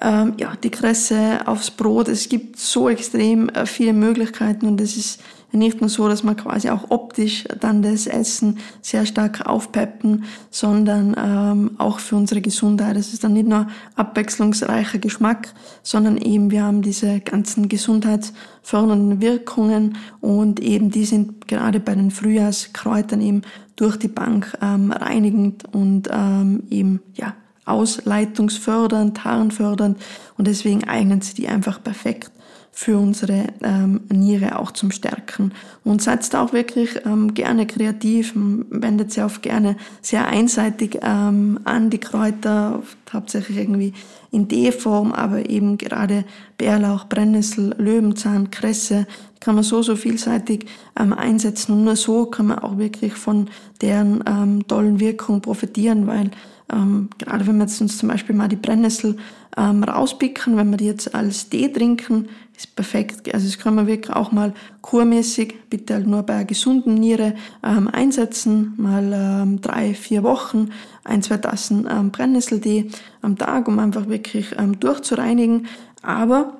ähm, 0.01 0.33
ja, 0.37 0.53
die 0.61 0.71
Kresse 0.71 1.39
aufs 1.45 1.71
Brot. 1.71 2.07
Es 2.07 2.29
gibt 2.29 2.57
so 2.57 2.89
extrem 2.89 3.49
äh, 3.49 3.65
viele 3.65 3.93
Möglichkeiten 3.93 4.65
und 4.65 4.81
es 4.81 4.97
ist 4.97 5.21
nicht 5.53 5.81
nur 5.81 5.89
so, 5.89 6.07
dass 6.07 6.23
man 6.23 6.37
quasi 6.37 6.69
auch 6.69 6.89
optisch 6.89 7.43
dann 7.59 7.81
das 7.81 8.07
Essen 8.07 8.59
sehr 8.81 9.05
stark 9.05 9.45
aufpeppen, 9.45 10.23
sondern 10.49 11.15
ähm, 11.17 11.71
auch 11.77 11.99
für 11.99 12.15
unsere 12.15 12.41
Gesundheit. 12.41 12.95
Es 12.95 13.13
ist 13.13 13.23
dann 13.23 13.33
nicht 13.33 13.47
nur 13.47 13.67
abwechslungsreicher 13.95 14.99
Geschmack, 14.99 15.53
sondern 15.83 16.17
eben 16.17 16.51
wir 16.51 16.63
haben 16.63 16.81
diese 16.81 17.19
ganzen 17.19 17.67
gesundheitsfördernden 17.67 19.21
Wirkungen 19.21 19.97
und 20.21 20.59
eben 20.59 20.89
die 20.89 21.05
sind 21.05 21.47
gerade 21.47 21.79
bei 21.79 21.95
den 21.95 22.11
Frühjahrskräutern 22.11 23.21
eben 23.21 23.41
durch 23.75 23.97
die 23.97 24.07
Bank 24.07 24.57
ähm, 24.61 24.91
reinigend 24.91 25.65
und 25.73 26.07
ähm, 26.11 26.63
eben 26.69 27.01
ja 27.13 27.33
ausleitungsfördernd, 27.65 29.23
harnfördernd 29.23 30.01
und 30.37 30.47
deswegen 30.47 30.83
eignen 30.85 31.21
sie 31.21 31.33
die 31.33 31.47
einfach 31.47 31.81
perfekt 31.83 32.31
für 32.73 32.97
unsere 32.97 33.47
ähm, 33.63 34.01
Niere 34.09 34.57
auch 34.57 34.71
zum 34.71 34.91
Stärken. 34.91 35.51
Und 35.83 36.01
seid 36.01 36.33
auch 36.35 36.53
wirklich 36.53 37.05
ähm, 37.05 37.33
gerne 37.33 37.67
kreativ, 37.67 38.33
wendet 38.35 39.11
sie 39.11 39.21
auch 39.21 39.41
gerne 39.41 39.75
sehr 40.01 40.27
einseitig 40.27 40.99
ähm, 41.01 41.59
an 41.65 41.89
die 41.89 41.97
Kräuter, 41.99 42.81
hauptsächlich 43.11 43.57
irgendwie 43.57 43.93
in 44.31 44.47
D-Form, 44.47 45.11
aber 45.11 45.49
eben 45.49 45.77
gerade 45.77 46.23
Bärlauch, 46.57 47.05
Brennnessel, 47.09 47.75
Löwenzahn, 47.77 48.49
Kresse, 48.51 49.05
kann 49.41 49.55
man 49.55 49.63
so, 49.63 49.81
so 49.81 49.95
vielseitig 49.95 50.65
ähm, 50.97 51.11
einsetzen. 51.13 51.73
Und 51.73 51.83
nur 51.83 51.97
so 51.97 52.27
kann 52.27 52.47
man 52.47 52.59
auch 52.59 52.77
wirklich 52.77 53.13
von 53.13 53.49
deren 53.81 54.23
ähm, 54.25 54.65
tollen 54.67 54.99
Wirkung 54.99 55.41
profitieren, 55.41 56.07
weil 56.07 56.31
ähm, 56.71 57.09
gerade 57.17 57.45
wenn 57.47 57.57
wir 57.57 57.65
jetzt 57.65 57.81
uns 57.81 57.97
zum 57.97 58.09
Beispiel 58.09 58.35
mal 58.35 58.47
die 58.47 58.55
Brennnessel 58.55 59.17
ähm, 59.57 59.83
rauspicken, 59.83 60.57
wenn 60.57 60.69
wir 60.69 60.77
die 60.77 60.85
jetzt 60.85 61.13
als 61.13 61.49
Tee 61.49 61.67
trinken, 61.67 62.29
ist 62.55 62.75
perfekt. 62.75 63.33
Also 63.33 63.47
das 63.47 63.57
kann 63.57 63.75
man 63.75 63.87
wirklich 63.87 64.15
auch 64.15 64.31
mal 64.31 64.53
kurmäßig, 64.81 65.55
bitte 65.69 65.95
halt 65.95 66.07
nur 66.07 66.23
bei 66.23 66.35
einer 66.35 66.45
gesunden 66.45 66.95
Niere 66.95 67.35
ähm, 67.63 67.87
einsetzen, 67.87 68.73
mal 68.77 69.11
ähm, 69.13 69.61
drei, 69.61 69.93
vier 69.93 70.23
Wochen, 70.23 70.69
ein, 71.03 71.21
zwei 71.21 71.37
Tassen 71.37 71.87
ähm, 71.89 72.11
Brennnesseltee 72.11 72.89
am 73.21 73.37
Tag, 73.37 73.67
um 73.67 73.79
einfach 73.79 74.07
wirklich 74.07 74.55
ähm, 74.57 74.79
durchzureinigen. 74.79 75.67
Aber 76.01 76.57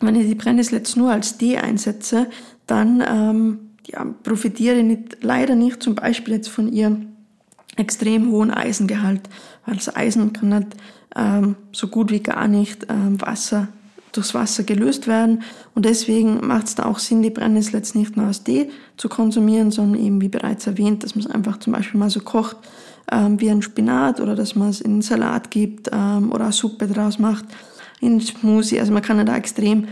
wenn 0.00 0.14
ich 0.14 0.26
die 0.26 0.34
Brennnessel 0.34 0.78
jetzt 0.78 0.96
nur 0.96 1.10
als 1.10 1.38
Tee 1.38 1.58
einsetze, 1.58 2.28
dann 2.66 3.02
ähm, 3.06 3.58
ja, 3.86 4.04
profitiere 4.22 4.76
ich 4.76 4.84
nicht, 4.84 5.18
leider 5.22 5.54
nicht 5.54 5.82
zum 5.82 5.94
Beispiel 5.94 6.34
jetzt 6.34 6.48
von 6.48 6.72
ihrem 6.72 7.11
extrem 7.76 8.30
hohen 8.30 8.50
Eisengehalt, 8.50 9.22
weil 9.66 9.76
das 9.76 9.94
Eisen 9.94 10.32
kann 10.32 10.50
nicht 10.50 10.76
ähm, 11.16 11.56
so 11.72 11.88
gut 11.88 12.10
wie 12.10 12.20
gar 12.20 12.48
nicht 12.48 12.86
ähm, 12.88 13.20
Wasser 13.20 13.68
durchs 14.12 14.34
Wasser 14.34 14.62
gelöst 14.62 15.06
werden 15.06 15.42
und 15.74 15.86
deswegen 15.86 16.46
macht 16.46 16.66
es 16.66 16.74
da 16.74 16.84
auch 16.84 16.98
Sinn, 16.98 17.22
die 17.22 17.30
Brennnessel 17.30 17.76
jetzt 17.76 17.94
nicht 17.94 18.16
nur 18.16 18.26
als 18.26 18.44
Tee 18.44 18.70
zu 18.98 19.08
konsumieren, 19.08 19.70
sondern 19.70 20.02
eben 20.02 20.20
wie 20.20 20.28
bereits 20.28 20.66
erwähnt, 20.66 21.02
dass 21.02 21.14
man 21.14 21.24
es 21.24 21.30
einfach 21.30 21.58
zum 21.58 21.72
Beispiel 21.72 21.98
mal 21.98 22.10
so 22.10 22.20
kocht 22.20 22.56
ähm, 23.10 23.40
wie 23.40 23.50
ein 23.50 23.62
Spinat 23.62 24.20
oder 24.20 24.34
dass 24.34 24.54
man 24.54 24.68
es 24.68 24.80
in 24.80 24.92
einen 24.92 25.02
Salat 25.02 25.50
gibt 25.50 25.88
ähm, 25.92 26.30
oder 26.30 26.44
eine 26.44 26.52
Suppe 26.52 26.86
draus 26.86 27.18
macht, 27.18 27.44
in 28.00 28.20
Smoothie. 28.20 28.80
Also 28.80 28.92
man 28.92 29.02
kann 29.02 29.24
da 29.24 29.36
extrem 29.36 29.88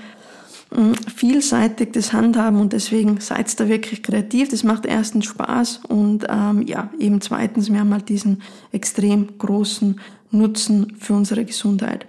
vielseitig 1.16 1.92
das 1.92 2.12
handhaben 2.12 2.60
und 2.60 2.72
deswegen 2.72 3.20
seid 3.20 3.58
da 3.58 3.68
wirklich 3.68 4.02
kreativ. 4.02 4.50
Das 4.50 4.62
macht 4.62 4.86
erstens 4.86 5.24
Spaß 5.26 5.80
und 5.88 6.26
ähm, 6.28 6.62
ja, 6.62 6.90
eben 6.98 7.20
zweitens, 7.20 7.72
wir 7.72 7.80
haben 7.80 7.92
halt 7.92 8.08
diesen 8.08 8.42
extrem 8.70 9.38
großen 9.38 10.00
Nutzen 10.30 10.94
für 10.98 11.14
unsere 11.14 11.44
Gesundheit. 11.44 12.06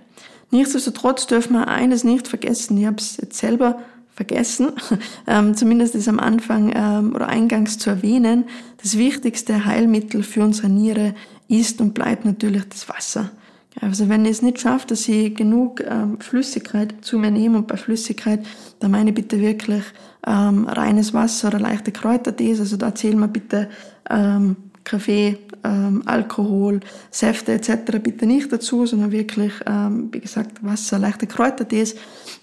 Nichtsdestotrotz 0.51 1.25
dürfen 1.27 1.53
wir 1.53 1.69
eines 1.69 2.03
nicht 2.03 2.27
vergessen. 2.27 2.77
Ich 2.77 2.85
habe 2.85 2.97
es 2.97 3.17
jetzt 3.17 3.39
selber 3.39 3.79
vergessen, 4.13 4.73
ähm, 5.27 5.55
zumindest 5.55 5.95
ist 5.95 6.07
am 6.07 6.19
Anfang 6.19 6.71
ähm, 6.75 7.15
oder 7.15 7.29
eingangs 7.29 7.79
zu 7.79 7.89
erwähnen. 7.89 8.43
Das 8.81 8.97
wichtigste 8.97 9.65
Heilmittel 9.65 10.21
für 10.21 10.43
unsere 10.43 10.69
Niere 10.69 11.15
ist 11.47 11.81
und 11.81 11.93
bleibt 11.93 12.25
natürlich 12.25 12.63
das 12.69 12.87
Wasser. 12.89 13.31
Also 13.79 14.09
wenn 14.09 14.25
ich 14.25 14.31
es 14.31 14.41
nicht 14.41 14.59
schaffe, 14.59 14.87
dass 14.87 15.07
ich 15.07 15.33
genug 15.33 15.81
ähm, 15.81 16.19
Flüssigkeit 16.19 16.93
zu 17.01 17.17
mir 17.17 17.31
nehme 17.31 17.59
und 17.59 17.67
bei 17.67 17.77
Flüssigkeit, 17.77 18.45
dann 18.79 18.91
meine 18.91 19.11
ich 19.11 19.15
bitte 19.15 19.39
wirklich 19.39 19.83
ähm, 20.27 20.67
reines 20.67 21.13
Wasser 21.13 21.47
oder 21.47 21.59
leichte 21.59 21.91
Kräutertees. 21.91 22.59
Also 22.59 22.75
da 22.75 22.93
zählen 22.93 23.19
wir 23.19 23.27
bitte 23.29 23.69
ähm, 24.09 24.57
Kaffee, 24.83 25.37
ähm, 25.63 26.03
Alkohol, 26.05 26.81
Säfte 27.11 27.53
etc. 27.53 27.99
bitte 28.03 28.25
nicht 28.25 28.51
dazu, 28.51 28.85
sondern 28.85 29.11
wirklich, 29.11 29.53
ähm, 29.65 30.09
wie 30.11 30.19
gesagt, 30.19 30.63
Wasser, 30.63 30.99
leichte 30.99 31.27
Kräutertees. 31.27 31.95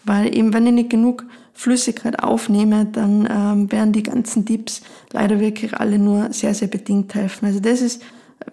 Weil 0.04 0.34
eben 0.34 0.54
wenn 0.54 0.66
ich 0.66 0.72
nicht 0.72 0.90
genug 0.90 1.24
Flüssigkeit 1.52 2.22
aufnehme, 2.22 2.86
dann 2.86 3.28
ähm, 3.30 3.72
werden 3.72 3.92
die 3.92 4.04
ganzen 4.04 4.46
Tipps 4.46 4.80
leider 5.12 5.40
wirklich 5.40 5.74
alle 5.74 5.98
nur 5.98 6.32
sehr, 6.32 6.54
sehr 6.54 6.68
bedingt 6.68 7.14
helfen. 7.14 7.46
Also 7.46 7.60
das 7.60 7.82
ist 7.82 8.02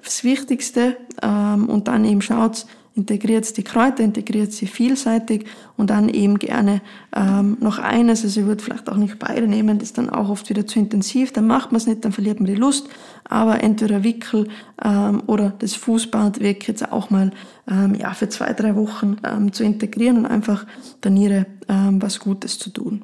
das 0.04 0.24
Wichtigste. 0.24 0.98
Ähm, 1.22 1.68
und 1.68 1.88
dann 1.88 2.06
eben 2.06 2.22
schaut, 2.22 2.66
integriert 2.96 3.58
die 3.58 3.64
Kräuter, 3.64 4.04
integriert 4.04 4.54
sie 4.54 4.68
vielseitig 4.68 5.46
und 5.76 5.90
dann 5.90 6.08
eben 6.08 6.40
gerne 6.40 6.82
ähm, 7.14 7.58
noch 7.60 7.78
eines, 7.78 8.24
also 8.24 8.40
ich 8.40 8.46
würde 8.48 8.64
vielleicht 8.64 8.90
auch 8.90 8.96
nicht 8.96 9.20
beide 9.20 9.48
nehmen, 9.48 9.78
das 9.78 9.90
ist 9.90 9.98
dann 9.98 10.10
auch 10.10 10.30
oft 10.30 10.50
wieder 10.50 10.66
zu 10.66 10.80
intensiv, 10.80 11.34
dann 11.34 11.46
macht 11.46 11.74
man 11.74 11.78
es 11.78 11.88
nicht, 11.88 12.06
dann 12.06 12.14
verliert 12.14 12.40
man 12.40 12.48
die 12.48 12.56
Lust, 12.56 12.88
aber 13.26 13.62
entweder 13.62 14.04
Wickel 14.06 14.48
ähm, 14.82 15.22
oder 15.28 15.54
das 15.60 15.76
Fußband 15.76 16.40
wirklich 16.40 16.70
jetzt 16.70 16.90
auch 16.90 17.10
mal 17.10 17.32
ähm, 17.70 17.96
ja, 17.96 18.14
für 18.14 18.30
zwei, 18.30 18.54
drei 18.54 18.76
Wochen 18.78 19.18
ähm, 19.26 19.52
zu 19.52 19.66
integrieren 19.66 20.20
und 20.20 20.26
einfach 20.26 20.66
der 21.04 21.12
Niere 21.12 21.48
ähm, 21.68 22.02
was 22.02 22.20
Gutes 22.20 22.58
zu 22.60 22.70
tun. 22.70 23.02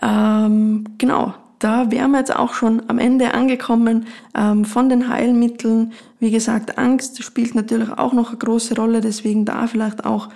Ähm, 0.00 0.84
genau, 0.96 1.34
da 1.58 1.90
wären 1.90 2.12
wir 2.12 2.18
jetzt 2.18 2.34
auch 2.34 2.54
schon 2.54 2.82
am 2.88 2.98
Ende 2.98 3.34
angekommen 3.34 4.06
ähm, 4.34 4.64
von 4.64 4.88
den 4.88 5.08
Heilmitteln. 5.08 5.92
Wie 6.20 6.30
gesagt, 6.30 6.78
Angst 6.78 7.22
spielt 7.22 7.54
natürlich 7.54 7.90
auch 7.90 8.12
noch 8.12 8.30
eine 8.30 8.38
große 8.38 8.76
Rolle, 8.76 9.00
deswegen 9.00 9.44
da 9.44 9.66
vielleicht 9.66 10.04
auch 10.04 10.28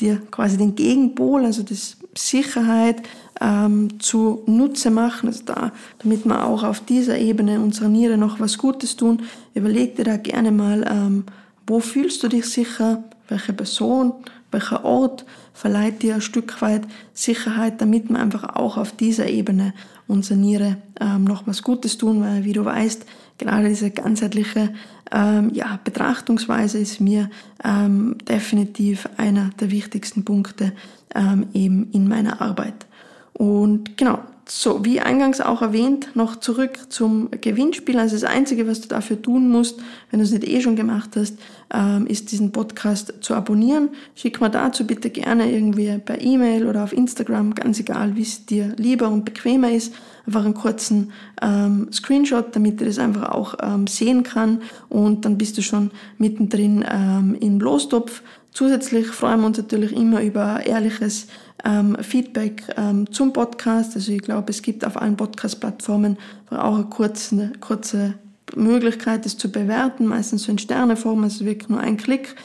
dir 0.00 0.20
quasi 0.30 0.56
den 0.56 0.74
Gegenpol, 0.74 1.44
also 1.44 1.62
das 1.62 1.96
Sicherheit 2.16 3.02
ähm, 3.40 4.00
zu 4.00 4.42
Nutze 4.46 4.90
machen, 4.90 5.28
also 5.28 5.42
da, 5.44 5.72
damit 5.98 6.24
wir 6.24 6.44
auch 6.44 6.62
auf 6.62 6.80
dieser 6.80 7.18
Ebene 7.18 7.60
unserer 7.60 7.88
Niere 7.88 8.16
noch 8.16 8.40
was 8.40 8.56
Gutes 8.56 8.96
tun. 8.96 9.22
Überleg 9.54 9.96
dir 9.96 10.04
da 10.04 10.16
gerne 10.16 10.52
mal, 10.52 10.84
ähm, 10.88 11.24
wo 11.66 11.80
fühlst 11.80 12.22
du 12.22 12.28
dich 12.28 12.46
sicher, 12.46 13.04
welche 13.28 13.52
Person, 13.52 14.14
welcher 14.50 14.84
Ort 14.84 15.24
verleiht 15.54 16.02
dir 16.02 16.16
ein 16.16 16.20
Stück 16.20 16.60
weit 16.60 16.82
Sicherheit, 17.14 17.80
damit 17.80 18.10
wir 18.10 18.18
einfach 18.18 18.56
auch 18.56 18.76
auf 18.76 18.92
dieser 18.92 19.28
Ebene 19.28 19.72
unserer 20.06 20.36
Niere 20.36 20.76
ähm, 21.00 21.24
noch 21.24 21.46
was 21.46 21.62
Gutes 21.62 21.96
tun, 21.96 22.20
weil 22.20 22.44
wie 22.44 22.52
du 22.52 22.64
weißt, 22.64 23.06
gerade 23.38 23.68
diese 23.68 23.90
ganzheitliche 23.90 24.74
ähm, 25.10 25.50
ja, 25.54 25.78
Betrachtungsweise 25.82 26.78
ist 26.78 27.00
mir 27.00 27.30
ähm, 27.64 28.16
definitiv 28.28 29.08
einer 29.16 29.50
der 29.60 29.70
wichtigsten 29.70 30.24
Punkte 30.24 30.72
ähm, 31.14 31.46
eben 31.54 31.90
in 31.92 32.08
meiner 32.08 32.40
Arbeit. 32.42 32.86
Und 33.32 33.96
genau, 33.96 34.20
so, 34.46 34.84
wie 34.84 35.00
eingangs 35.00 35.40
auch 35.40 35.62
erwähnt, 35.62 36.08
noch 36.14 36.36
zurück 36.36 36.78
zum 36.90 37.30
Gewinnspiel. 37.30 37.98
Also 37.98 38.14
das 38.16 38.24
Einzige, 38.24 38.66
was 38.66 38.80
du 38.80 38.88
dafür 38.88 39.20
tun 39.20 39.48
musst, 39.50 39.80
wenn 40.10 40.20
du 40.20 40.24
es 40.24 40.32
nicht 40.32 40.46
eh 40.46 40.60
schon 40.60 40.76
gemacht 40.76 41.10
hast, 41.16 41.38
ähm, 41.72 42.06
ist 42.06 42.30
diesen 42.30 42.52
Podcast 42.52 43.14
zu 43.20 43.34
abonnieren. 43.34 43.88
Schick 44.14 44.40
mir 44.40 44.50
dazu 44.50 44.86
bitte 44.86 45.08
gerne 45.10 45.50
irgendwie 45.50 45.96
per 45.98 46.20
E-Mail 46.20 46.66
oder 46.66 46.84
auf 46.84 46.92
Instagram, 46.92 47.54
ganz 47.54 47.80
egal, 47.80 48.16
wie 48.16 48.22
es 48.22 48.44
dir 48.44 48.74
lieber 48.76 49.08
und 49.08 49.24
bequemer 49.24 49.70
ist, 49.70 49.94
einfach 50.26 50.44
einen 50.44 50.54
kurzen 50.54 51.12
ähm, 51.40 51.88
Screenshot, 51.90 52.54
damit 52.54 52.80
ich 52.80 52.88
das 52.88 52.98
einfach 52.98 53.30
auch 53.30 53.54
ähm, 53.62 53.86
sehen 53.86 54.24
kann 54.24 54.60
und 54.88 55.24
dann 55.24 55.38
bist 55.38 55.56
du 55.56 55.62
schon 55.62 55.90
mittendrin 56.18 56.84
ähm, 56.88 57.36
im 57.40 57.60
Lostopf. 57.60 58.22
Zusätzlich 58.54 59.08
freuen 59.08 59.40
wir 59.40 59.46
uns 59.46 59.58
natürlich 59.58 59.92
immer 59.92 60.22
über 60.22 60.64
ehrliches 60.64 61.26
ähm, 61.64 61.96
Feedback 62.00 62.62
ähm, 62.76 63.10
zum 63.10 63.32
Podcast. 63.32 63.96
Also 63.96 64.12
ich 64.12 64.22
glaube, 64.22 64.52
es 64.52 64.62
gibt 64.62 64.84
auf 64.84 64.96
allen 64.96 65.16
Podcast-Plattformen 65.16 66.16
auch 66.50 66.76
eine 66.76 66.84
kurze, 66.84 67.52
kurze 67.60 68.14
Möglichkeit, 68.54 69.24
das 69.24 69.36
zu 69.36 69.50
bewerten, 69.50 70.06
meistens 70.06 70.44
so 70.44 70.52
in 70.52 70.58
Sterneform, 70.58 71.24
also 71.24 71.44
wirklich 71.44 71.68
nur 71.68 71.80
ein 71.80 71.96
Klick. 71.96 72.36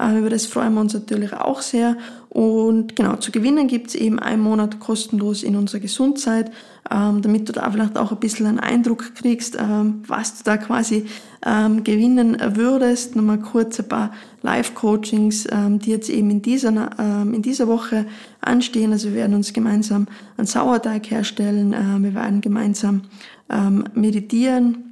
Äh, 0.00 0.18
über 0.18 0.30
das 0.30 0.46
freuen 0.46 0.72
wir 0.72 0.80
uns 0.80 0.94
natürlich 0.94 1.34
auch 1.34 1.60
sehr. 1.60 1.98
Und 2.30 2.94
genau, 2.94 3.16
zu 3.16 3.32
gewinnen 3.32 3.68
gibt's 3.68 3.94
eben 3.94 4.18
einen 4.18 4.42
Monat 4.42 4.80
kostenlos 4.80 5.42
in 5.42 5.56
unserer 5.56 5.80
Gesundheit, 5.80 6.50
ähm, 6.90 7.22
damit 7.22 7.48
du 7.48 7.52
da 7.52 7.70
vielleicht 7.70 7.96
auch 7.96 8.12
ein 8.12 8.20
bisschen 8.20 8.46
einen 8.46 8.60
Eindruck 8.60 9.14
kriegst, 9.14 9.56
ähm, 9.58 10.02
was 10.06 10.38
du 10.38 10.44
da 10.44 10.58
quasi 10.58 11.06
ähm, 11.46 11.84
gewinnen 11.84 12.36
würdest. 12.54 13.16
Nochmal 13.16 13.40
kurz 13.40 13.80
ein 13.80 13.88
paar 13.88 14.12
Live-Coachings, 14.42 15.46
ähm, 15.50 15.78
die 15.78 15.90
jetzt 15.90 16.10
eben 16.10 16.30
in 16.30 16.42
dieser, 16.42 16.90
ähm, 16.98 17.32
in 17.32 17.42
dieser 17.42 17.66
Woche 17.66 18.04
anstehen. 18.42 18.92
Also 18.92 19.08
wir 19.08 19.16
werden 19.16 19.34
uns 19.34 19.52
gemeinsam 19.52 20.06
einen 20.36 20.46
Sauerteig 20.46 21.10
herstellen, 21.10 21.72
äh, 21.72 22.02
wir 22.02 22.14
werden 22.14 22.40
gemeinsam 22.40 23.02
ähm, 23.50 23.84
meditieren. 23.94 24.84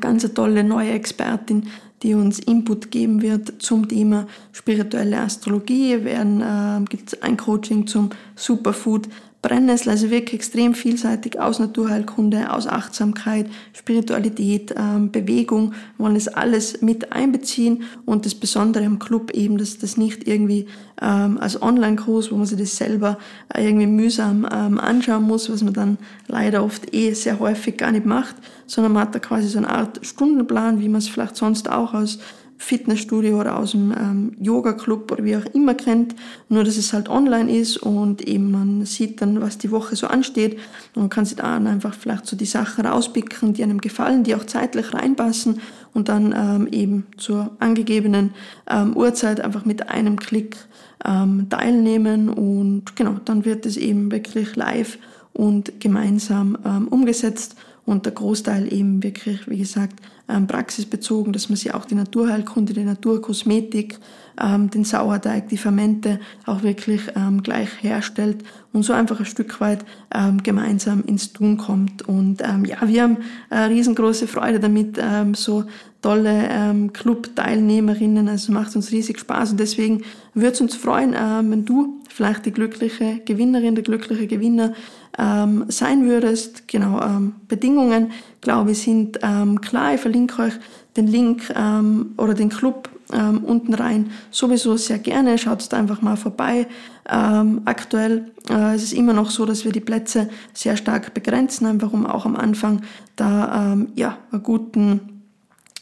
Ganz 0.00 0.24
eine 0.24 0.32
tolle 0.32 0.64
neue 0.64 0.92
Expertin, 0.92 1.64
die 2.02 2.14
uns 2.14 2.38
Input 2.38 2.90
geben 2.90 3.22
wird 3.22 3.60
zum 3.60 3.88
Thema 3.88 4.26
spirituelle 4.52 5.20
Astrologie. 5.20 5.90
Wir 5.90 6.04
werden, 6.04 6.40
äh, 6.40 6.84
gibt 6.88 7.12
es 7.12 7.22
ein 7.22 7.36
Coaching 7.36 7.86
zum 7.86 8.10
Superfood 8.36 9.08
Brennnessel, 9.40 9.90
also 9.90 10.10
wirklich 10.10 10.34
extrem 10.34 10.74
vielseitig 10.74 11.38
aus 11.38 11.60
Naturheilkunde, 11.60 12.52
aus 12.52 12.66
Achtsamkeit, 12.66 13.46
Spiritualität, 13.72 14.74
ähm, 14.76 15.12
Bewegung, 15.12 15.74
wir 15.96 16.04
wollen 16.04 16.14
das 16.14 16.26
alles 16.26 16.82
mit 16.82 17.12
einbeziehen 17.12 17.84
und 18.04 18.26
das 18.26 18.34
Besondere 18.34 18.84
am 18.84 18.98
Club 18.98 19.30
eben, 19.30 19.56
dass 19.56 19.78
das 19.78 19.96
nicht 19.96 20.26
irgendwie 20.26 20.66
ähm, 21.00 21.38
als 21.38 21.62
Online-Kurs, 21.62 22.32
wo 22.32 22.36
man 22.36 22.46
sich 22.46 22.58
das 22.58 22.76
selber 22.76 23.16
äh, 23.54 23.64
irgendwie 23.64 23.86
mühsam 23.86 24.44
ähm, 24.50 24.80
anschauen 24.80 25.22
muss, 25.22 25.48
was 25.48 25.62
man 25.62 25.72
dann 25.72 25.98
leider 26.26 26.64
oft 26.64 26.92
eh 26.92 27.12
sehr 27.12 27.38
häufig 27.38 27.76
gar 27.76 27.92
nicht 27.92 28.06
macht, 28.06 28.34
sondern 28.66 28.92
man 28.92 29.02
hat 29.02 29.14
da 29.14 29.20
quasi 29.20 29.46
so 29.46 29.58
eine 29.58 29.70
Art 29.70 30.04
Stundenplan, 30.04 30.80
wie 30.80 30.88
man 30.88 30.98
es 30.98 31.08
vielleicht 31.08 31.36
sonst 31.36 31.70
auch 31.70 31.94
aus 31.94 32.18
Fitnessstudio 32.58 33.40
oder 33.40 33.56
aus 33.56 33.70
dem 33.70 33.92
ähm, 33.92 34.36
Yoga-Club 34.40 35.10
oder 35.12 35.24
wie 35.24 35.36
auch 35.36 35.46
immer 35.54 35.74
kennt, 35.74 36.16
nur 36.48 36.64
dass 36.64 36.76
es 36.76 36.92
halt 36.92 37.08
online 37.08 37.56
ist 37.56 37.76
und 37.76 38.20
eben 38.22 38.50
man 38.50 38.84
sieht 38.84 39.22
dann, 39.22 39.40
was 39.40 39.58
die 39.58 39.70
Woche 39.70 39.94
so 39.96 40.08
ansteht. 40.08 40.58
Und 40.94 41.08
kann 41.08 41.24
sich 41.24 41.36
dann 41.36 41.66
einfach 41.66 41.94
vielleicht 41.94 42.26
so 42.26 42.36
die 42.36 42.44
Sachen 42.44 42.84
rauspicken, 42.84 43.54
die 43.54 43.62
einem 43.62 43.80
gefallen, 43.80 44.24
die 44.24 44.34
auch 44.34 44.44
zeitlich 44.44 44.92
reinpassen 44.92 45.60
und 45.94 46.08
dann 46.08 46.34
ähm, 46.36 46.68
eben 46.72 47.06
zur 47.16 47.56
angegebenen 47.60 48.34
ähm, 48.68 48.96
Uhrzeit 48.96 49.40
einfach 49.40 49.64
mit 49.64 49.88
einem 49.88 50.18
Klick 50.18 50.56
ähm, 51.04 51.46
teilnehmen. 51.48 52.28
Und 52.28 52.96
genau, 52.96 53.16
dann 53.24 53.44
wird 53.44 53.66
es 53.66 53.76
eben 53.76 54.10
wirklich 54.10 54.56
live 54.56 54.98
und 55.32 55.80
gemeinsam 55.80 56.58
ähm, 56.64 56.88
umgesetzt 56.88 57.54
und 57.86 58.04
der 58.04 58.12
Großteil 58.12 58.72
eben 58.72 59.02
wirklich, 59.02 59.48
wie 59.48 59.58
gesagt, 59.58 60.00
ähm, 60.28 60.46
praxisbezogen, 60.46 61.32
dass 61.32 61.48
man 61.48 61.56
sich 61.56 61.74
auch 61.74 61.84
die 61.84 61.94
Naturheilkunde, 61.94 62.72
die 62.72 62.84
Naturkosmetik, 62.84 63.98
ähm, 64.40 64.70
den 64.70 64.84
Sauerteig, 64.84 65.48
die 65.48 65.56
Fermente 65.56 66.20
auch 66.46 66.62
wirklich 66.62 67.02
ähm, 67.16 67.42
gleich 67.42 67.70
herstellt 67.82 68.44
und 68.72 68.82
so 68.82 68.92
einfach 68.92 69.18
ein 69.18 69.26
Stück 69.26 69.60
weit 69.60 69.84
ähm, 70.14 70.42
gemeinsam 70.42 71.02
ins 71.04 71.32
Tun 71.32 71.56
kommt. 71.56 72.02
Und 72.02 72.42
ähm, 72.42 72.64
ja, 72.64 72.76
wir 72.86 73.02
haben 73.02 73.18
äh, 73.50 73.58
riesengroße 73.58 74.28
Freude 74.28 74.60
damit, 74.60 74.98
ähm, 75.00 75.34
so 75.34 75.64
tolle 76.00 76.48
ähm, 76.50 76.92
Club-Teilnehmerinnen, 76.92 78.28
also 78.28 78.52
macht 78.52 78.74
uns 78.76 78.92
riesig 78.92 79.18
Spaß 79.18 79.52
und 79.52 79.60
deswegen 79.60 80.02
würde 80.34 80.52
es 80.52 80.60
uns 80.60 80.76
freuen, 80.76 81.12
äh, 81.12 81.42
wenn 81.50 81.64
du 81.64 82.00
vielleicht 82.08 82.46
die 82.46 82.52
glückliche 82.52 83.20
Gewinnerin, 83.24 83.74
der 83.74 83.84
glückliche 83.84 84.26
Gewinner 84.26 84.74
ähm, 85.18 85.64
sein 85.68 86.06
würdest. 86.06 86.68
Genau, 86.68 87.00
ähm, 87.00 87.34
Bedingungen, 87.48 88.12
glaube 88.40 88.72
ich, 88.72 88.82
sind 88.82 89.18
ähm, 89.22 89.60
klar. 89.60 89.94
Ich 89.94 90.00
verlinke 90.00 90.42
euch 90.42 90.54
den 90.96 91.08
Link 91.08 91.52
ähm, 91.56 92.14
oder 92.16 92.34
den 92.34 92.48
Club 92.48 92.88
ähm, 93.12 93.44
unten 93.44 93.74
rein. 93.74 94.10
Sowieso 94.30 94.76
sehr 94.76 94.98
gerne. 94.98 95.38
Schaut 95.38 95.72
da 95.72 95.78
einfach 95.78 96.02
mal 96.02 96.16
vorbei. 96.16 96.66
Ähm, 97.08 97.62
aktuell 97.64 98.30
äh, 98.50 98.76
ist 98.76 98.82
es 98.82 98.92
immer 98.92 99.12
noch 99.12 99.30
so, 99.30 99.46
dass 99.46 99.64
wir 99.64 99.72
die 99.72 99.80
Plätze 99.80 100.28
sehr 100.52 100.76
stark 100.76 101.14
begrenzen, 101.14 101.66
einfach 101.66 101.92
um 101.92 102.06
auch 102.06 102.26
am 102.26 102.36
Anfang 102.36 102.82
da 103.16 103.72
ähm, 103.72 103.88
ja, 103.94 104.18
einen 104.30 104.42
guten 104.42 105.17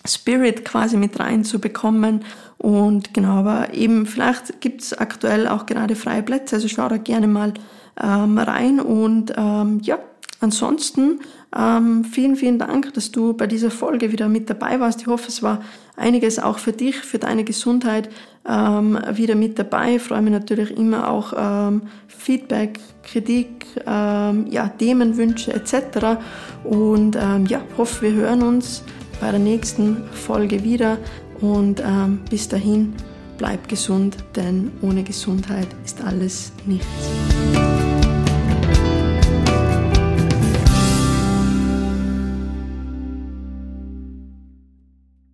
Spirit 0.06 0.64
quasi 0.64 0.96
mit 0.96 1.18
reinzubekommen. 1.18 2.24
Und 2.58 3.12
genau, 3.14 3.38
aber 3.38 3.74
eben 3.74 4.06
vielleicht 4.06 4.60
gibt 4.60 4.82
es 4.82 4.92
aktuell 4.92 5.46
auch 5.48 5.66
gerade 5.66 5.94
freie 5.94 6.22
Plätze, 6.22 6.56
also 6.56 6.68
schau 6.68 6.88
da 6.88 6.96
gerne 6.96 7.26
mal 7.26 7.54
ähm, 8.02 8.38
rein. 8.38 8.80
Und 8.80 9.32
ähm, 9.36 9.80
ja, 9.82 9.98
ansonsten 10.40 11.20
ähm, 11.56 12.04
vielen, 12.04 12.36
vielen 12.36 12.58
Dank, 12.58 12.92
dass 12.94 13.12
du 13.12 13.32
bei 13.32 13.46
dieser 13.46 13.70
Folge 13.70 14.12
wieder 14.12 14.28
mit 14.28 14.50
dabei 14.50 14.80
warst. 14.80 15.00
Ich 15.00 15.06
hoffe, 15.06 15.28
es 15.28 15.42
war 15.42 15.62
einiges 15.96 16.38
auch 16.38 16.58
für 16.58 16.72
dich, 16.72 16.96
für 16.96 17.18
deine 17.18 17.44
Gesundheit 17.44 18.10
ähm, 18.48 18.98
wieder 19.12 19.34
mit 19.34 19.58
dabei. 19.58 19.96
Ich 19.96 20.02
freue 20.02 20.22
mich 20.22 20.32
natürlich 20.32 20.76
immer 20.76 21.08
auch 21.08 21.32
ähm, 21.36 21.82
Feedback, 22.08 22.78
Kritik, 23.02 23.66
ähm, 23.86 24.46
ja, 24.50 24.68
Themenwünsche 24.68 25.52
etc. 25.54 26.18
Und 26.64 27.16
ähm, 27.16 27.46
ja, 27.46 27.60
hoffe, 27.76 28.02
wir 28.02 28.12
hören 28.12 28.42
uns 28.42 28.82
bei 29.20 29.30
der 29.30 29.40
nächsten 29.40 30.04
Folge 30.12 30.62
wieder 30.64 30.98
und 31.40 31.80
ähm, 31.80 32.20
bis 32.30 32.48
dahin 32.48 32.94
bleib 33.38 33.68
gesund, 33.68 34.16
denn 34.34 34.72
ohne 34.82 35.02
Gesundheit 35.02 35.68
ist 35.84 36.02
alles 36.02 36.52
nichts. 36.66 37.45